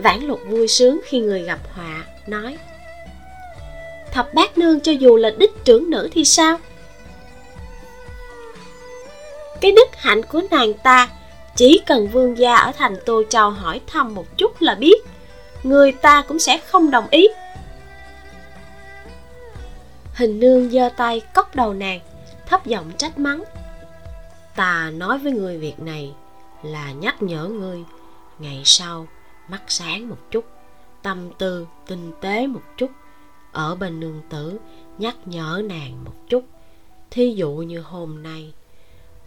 [0.00, 2.58] vãn lục vui sướng khi người gặp họa, nói,
[4.12, 6.58] thập bát nương cho dù là đích trưởng nữ thì sao?
[9.60, 11.08] Cái đức hạnh của nàng ta
[11.56, 15.04] chỉ cần vương gia ở thành tô châu hỏi thăm một chút là biết,
[15.62, 17.28] người ta cũng sẽ không đồng ý.
[20.14, 22.00] Hình nương giơ tay cốc đầu nàng,
[22.46, 23.44] thấp giọng trách mắng,
[24.56, 26.12] ta nói với người việc này
[26.62, 27.84] là nhắc nhở ngươi
[28.38, 29.06] ngày sau
[29.50, 30.44] mắt sáng một chút,
[31.02, 32.90] tâm tư, tinh tế một chút.
[33.52, 34.58] Ở bên nương tử,
[34.98, 36.44] nhắc nhở nàng một chút.
[37.10, 38.52] Thí dụ như hôm nay,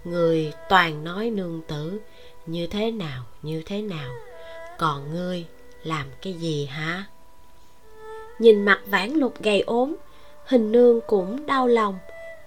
[0.03, 1.99] người toàn nói nương tử
[2.45, 4.11] như thế nào, như thế nào?
[4.77, 5.45] Còn ngươi
[5.83, 7.05] làm cái gì hả?
[8.39, 9.95] Nhìn mặt vãn lục gầy ốm,
[10.45, 11.97] hình nương cũng đau lòng,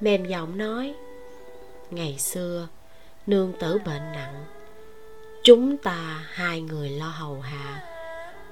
[0.00, 0.94] mềm giọng nói,
[1.90, 2.68] ngày xưa,
[3.26, 4.44] nương tử bệnh nặng
[5.46, 7.82] chúng ta hai người lo hầu hạ,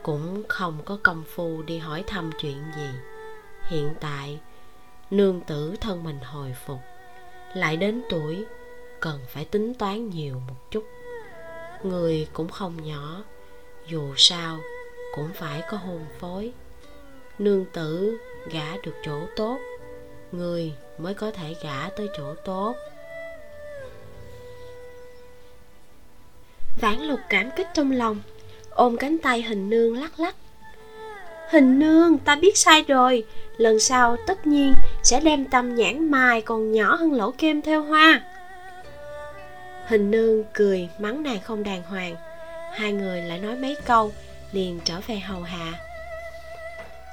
[0.02, 2.88] cũng không có công phu đi hỏi thăm chuyện gì.
[3.62, 4.40] Hiện tại,
[5.10, 6.78] nương tử thân mình hồi phục,
[7.54, 8.44] lại đến tuổi
[9.00, 10.84] cần phải tính toán nhiều một chút.
[11.82, 13.22] Người cũng không nhỏ,
[13.88, 14.58] dù sao
[15.14, 16.52] cũng phải có hôn phối.
[17.38, 18.18] Nương tử
[18.50, 19.58] gả được chỗ tốt,
[20.32, 22.74] người mới có thể gả tới chỗ tốt.
[26.80, 28.22] Vãn lục cảm kích trong lòng,
[28.70, 30.36] ôm cánh tay hình nương lắc lắc.
[31.50, 33.24] Hình nương, ta biết sai rồi,
[33.56, 37.82] lần sau tất nhiên sẽ đem tâm nhãn mài còn nhỏ hơn lỗ kem theo
[37.82, 38.22] hoa.
[39.86, 42.16] Hình nương cười mắng nàng không đàng hoàng,
[42.72, 44.12] hai người lại nói mấy câu,
[44.52, 45.72] liền trở về hầu hạ.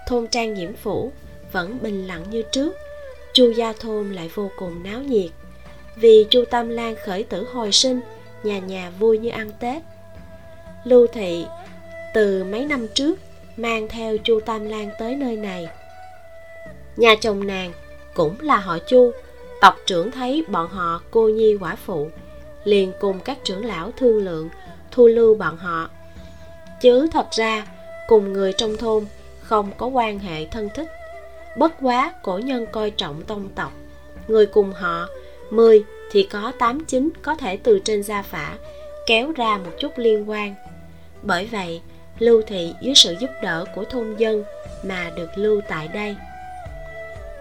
[0.07, 1.11] Thôn trang nhiễm phủ
[1.51, 2.75] vẫn bình lặng như trước,
[3.33, 5.31] chu gia thôn lại vô cùng náo nhiệt.
[5.95, 8.01] Vì chu tâm lan khởi tử hồi sinh
[8.43, 9.83] nhà nhà vui như ăn tết.
[10.83, 11.45] Lưu thị
[12.13, 13.19] từ mấy năm trước
[13.57, 15.67] mang theo chu tam lan tới nơi này.
[16.97, 17.71] Nhà chồng nàng
[18.13, 19.11] cũng là họ chu,
[19.61, 22.09] tộc trưởng thấy bọn họ cô nhi quả phụ,
[22.63, 24.49] liền cùng các trưởng lão thương lượng,
[24.91, 25.89] thu lưu bọn họ.
[26.81, 27.67] Chứ thật ra,
[28.07, 29.05] cùng người trong thôn
[29.41, 30.87] không có quan hệ thân thích.
[31.57, 33.71] Bất quá cổ nhân coi trọng tông tộc,
[34.27, 35.07] người cùng họ
[35.49, 38.57] 10 thì có tám chín có thể từ trên gia phả,
[39.07, 40.55] kéo ra một chút liên quan.
[41.21, 41.81] Bởi vậy,
[42.19, 44.43] lưu thị dưới sự giúp đỡ của thôn dân
[44.83, 46.15] mà được lưu tại đây.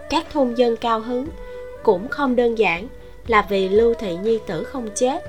[0.09, 1.27] Các thôn dân cao hứng
[1.83, 2.87] cũng không đơn giản
[3.27, 5.23] là vì lưu thị nhi tử không chết,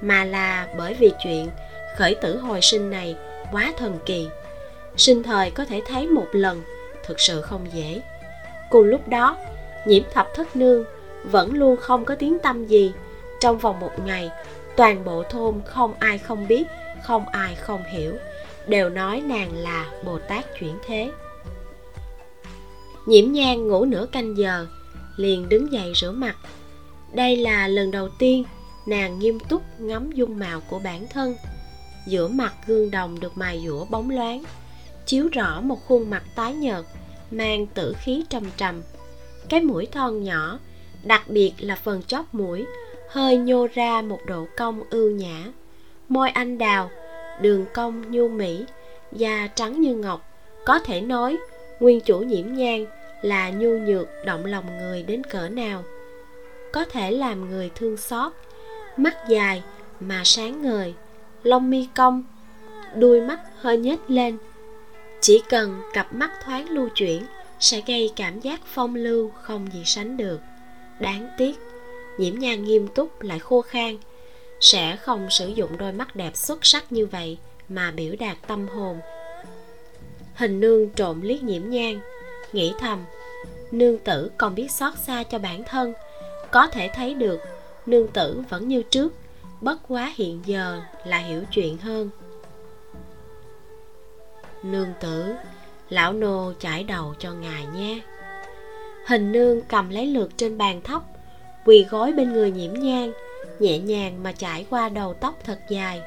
[0.00, 1.48] mà là bởi vì chuyện
[1.96, 3.16] khởi tử hồi sinh này
[3.52, 4.28] quá thần kỳ.
[4.96, 6.62] Sinh thời có thể thấy một lần
[7.04, 8.00] thực sự không dễ.
[8.70, 9.36] Cùng lúc đó,
[9.86, 10.84] nhiễm thập thất nương
[11.24, 12.92] vẫn luôn không có tiếng tâm gì.
[13.40, 14.30] Trong vòng một ngày,
[14.76, 16.64] toàn bộ thôn không ai không biết,
[17.02, 18.14] không ai không hiểu.
[18.66, 21.10] Đều nói nàng là bồ tát chuyển thế.
[23.06, 24.66] Nhiễm nhang ngủ nửa canh giờ,
[25.16, 26.36] liền đứng dậy rửa mặt.
[27.12, 28.44] Đây là lần đầu tiên
[28.86, 31.36] nàng nghiêm túc ngắm dung mạo của bản thân.
[32.06, 34.44] Giữa mặt gương đồng được mài dũa bóng loáng,
[35.06, 36.84] chiếu rõ một khuôn mặt tái nhợt,
[37.30, 38.82] mang tử khí trầm trầm.
[39.48, 40.58] Cái mũi thon nhỏ
[41.04, 42.66] đặc biệt là phần chóp mũi,
[43.08, 45.44] hơi nhô ra một độ cong ưu nhã.
[46.08, 46.90] Môi anh đào,
[47.40, 48.64] đường cong nhu mỹ,
[49.12, 50.28] da trắng như ngọc.
[50.64, 51.38] Có thể nói,
[51.80, 52.86] nguyên chủ nhiễm nhang
[53.22, 55.84] là nhu nhược động lòng người đến cỡ nào.
[56.72, 58.32] Có thể làm người thương xót,
[58.96, 59.62] mắt dài
[60.00, 60.94] mà sáng ngời,
[61.42, 62.24] lông mi cong,
[62.94, 64.38] đuôi mắt hơi nhếch lên.
[65.20, 67.22] Chỉ cần cặp mắt thoáng lưu chuyển
[67.60, 70.40] sẽ gây cảm giác phong lưu không gì sánh được
[71.00, 71.58] đáng tiếc
[72.18, 73.98] nhiễm nhan nghiêm túc lại khô khan.
[74.60, 77.38] Sẽ không sử dụng đôi mắt đẹp xuất sắc như vậy
[77.68, 79.00] mà biểu đạt tâm hồn.
[80.34, 82.00] Hình nương trộm liếc nhiễm nhan
[82.52, 83.04] nghĩ thầm,
[83.70, 85.92] nương tử còn biết xót xa cho bản thân.
[86.50, 87.40] Có thể thấy được,
[87.86, 89.12] nương tử vẫn như trước,
[89.60, 92.10] bất quá hiện giờ là hiểu chuyện hơn.
[94.62, 95.34] Nương tử,
[95.88, 98.00] lão nô chải đầu cho ngài nhé
[99.10, 101.04] hình nương cầm lấy lược trên bàn thóc,
[101.64, 103.12] quỳ gối bên người nhiễm nhang,
[103.58, 106.02] nhẹ nhàng mà trải qua đầu tóc thật dài.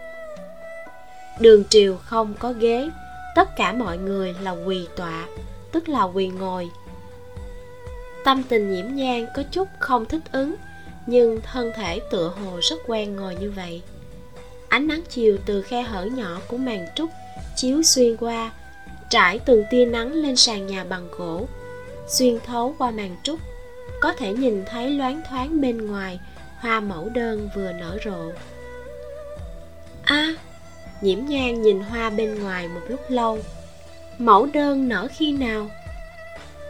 [1.39, 2.89] Đường triều không có ghế,
[3.35, 5.27] tất cả mọi người là quỳ tọa,
[5.71, 6.69] tức là quỳ ngồi.
[8.23, 10.55] Tâm tình nhiễm nhang có chút không thích ứng,
[11.05, 13.81] nhưng thân thể tựa hồ rất quen ngồi như vậy.
[14.69, 17.09] Ánh nắng chiều từ khe hở nhỏ của màn trúc
[17.55, 18.51] chiếu xuyên qua,
[19.09, 21.47] trải từng tia nắng lên sàn nhà bằng gỗ
[22.07, 23.39] xuyên thấu qua màn trúc
[24.01, 26.19] có thể nhìn thấy loáng thoáng bên ngoài
[26.59, 28.31] hoa mẫu đơn vừa nở rộ.
[30.03, 30.35] A à,
[31.01, 33.39] nhiễm nhang nhìn hoa bên ngoài một lúc lâu.
[34.17, 35.69] Mẫu đơn nở khi nào?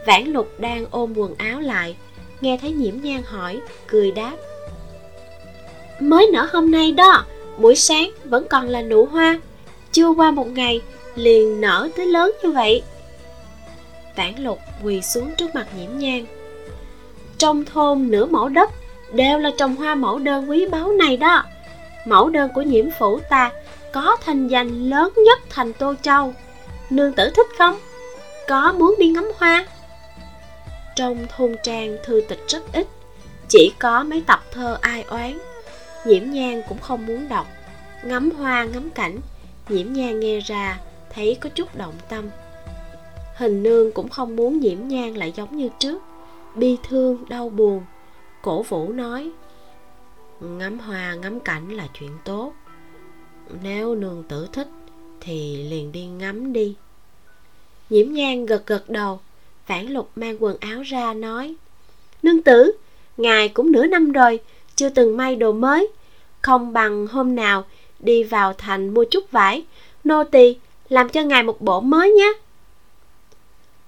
[0.06, 1.96] Vãn lục đang ôm quần áo lại
[2.40, 4.36] nghe thấy nhiễm nhang hỏi cười đáp.
[6.00, 7.24] Mới nở hôm nay đó
[7.58, 9.40] buổi sáng vẫn còn là nụ hoa.
[9.92, 10.80] Chưa qua một ngày
[11.14, 12.82] liền nở tới lớn như vậy
[14.16, 16.26] vãn lục quỳ xuống trước mặt nhiễm nhang
[17.38, 18.70] trong thôn nửa mẫu đất
[19.12, 21.44] đều là trồng hoa mẫu đơn quý báu này đó.
[22.06, 23.52] Mẫu đơn của nhiễm phủ ta
[23.92, 26.34] có thành danh lớn nhất thành tô châu.
[26.90, 27.78] Nương tử thích không?
[28.48, 29.66] Có muốn đi ngắm hoa?
[30.96, 32.86] Trong thôn trang thư tịch rất ít,
[33.48, 35.38] chỉ có mấy tập thơ ai oán.
[36.06, 37.46] Nhiễm nhang cũng không muốn đọc.
[38.04, 39.18] Ngắm hoa ngắm cảnh,
[39.68, 40.78] nhiễm nhang nghe ra
[41.14, 42.24] thấy có chút động tâm
[43.34, 46.02] hình nương cũng không muốn nhiễm nhang lại giống như trước.
[46.54, 47.82] Bi thương, đau buồn.
[48.42, 49.30] Cổ vũ nói,
[50.40, 52.52] ngắm hoa, ngắm cảnh là chuyện tốt.
[53.62, 54.68] Nếu nương tử thích
[55.20, 56.74] thì liền đi ngắm đi.
[57.90, 59.20] Nhiễm nhang gật gật đầu,
[59.66, 61.54] phản lục mang quần áo ra nói,
[62.22, 62.72] nương tử,
[63.16, 64.40] ngài cũng nửa năm rồi,
[64.76, 65.88] chưa từng may đồ mới.
[66.42, 67.64] Không bằng hôm nào
[68.00, 69.64] đi vào thành mua chút vải.
[70.04, 70.56] Nô tỳ,
[70.88, 72.32] làm cho ngài một bộ mới nhé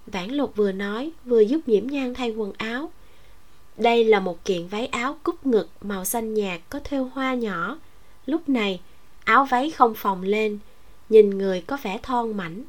[0.06, 2.92] vãn lục vừa nói, vừa giúp nhiễm nhan thay quần áo.
[3.76, 7.78] Đây là một kiện váy áo cúc ngực màu xanh nhạt có thêu hoa nhỏ.
[8.26, 8.80] Lúc này,
[9.24, 10.58] áo váy không phồng lên,
[11.08, 12.64] nhìn người có vẻ thon mảnh.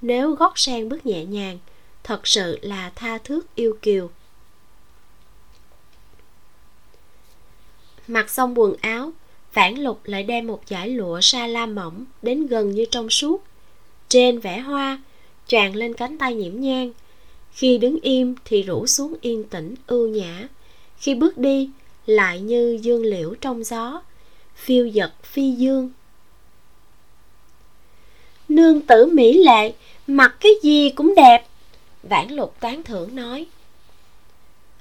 [0.00, 1.58] Nếu gót sen bước nhẹ nhàng,
[2.02, 4.10] thật sự là tha thước yêu kiều.
[8.06, 9.12] Mặc xong quần áo,
[9.54, 13.44] Vãn lục lại đem một dải lụa sa la mỏng đến gần như trong suốt.
[14.08, 15.02] Trên vẽ hoa
[15.52, 16.92] tràn lên cánh tay nhiễm nhang
[17.52, 20.48] khi đứng im thì rủ xuống yên tĩnh, ưu nhã.
[20.98, 21.70] Khi bước đi,
[22.06, 24.02] lại như dương liễu trong gió.
[24.54, 25.90] Phiêu giật phi dương.
[28.48, 29.72] Nương tử mỹ lệ,
[30.06, 31.46] mặc cái gì cũng đẹp.
[32.02, 33.46] Vãn lục tán thưởng nói.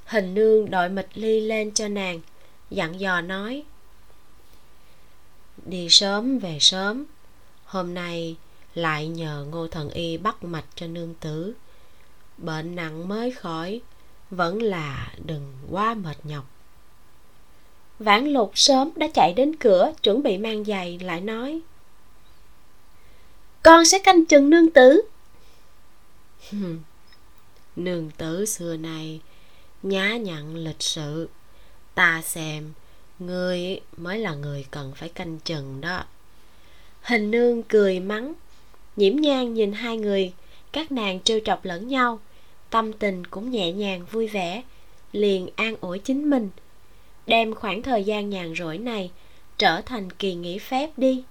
[0.05, 2.21] Hình nương đội mịch ly lên cho nàng,
[2.69, 3.63] dặn dò nói.
[5.65, 7.05] Đi sớm, về sớm.
[7.65, 8.35] Hôm nay
[8.75, 11.53] lại nhờ ngô thần y bắt mạch cho nương tử.
[12.37, 13.81] Bệnh nặng mới khỏi
[14.29, 16.45] vẫn là đừng quá mệt nhọc.
[17.99, 21.61] Vãn lục sớm đã chạy đến cửa chuẩn bị mang giày lại nói
[23.63, 25.01] con sẽ canh chừng nương tử.
[27.75, 29.21] Nương tử xưa này
[29.83, 31.29] nhã nhặn lịch sự.
[31.95, 32.73] Ta xem
[33.19, 36.03] ngươi mới là người cần phải canh chừng đó.
[37.01, 38.33] Hình nương cười mắng
[38.95, 40.33] nhiễm nhang nhìn hai người,
[40.71, 42.19] các nàng trêu chọc lẫn nhau,
[42.69, 44.63] tâm tình cũng nhẹ nhàng vui vẻ,
[45.11, 46.49] liền an ủi chính mình.
[47.27, 49.11] Đem khoảng thời gian nhàn rỗi này
[49.57, 51.23] trở thành kỳ nghỉ phép đi.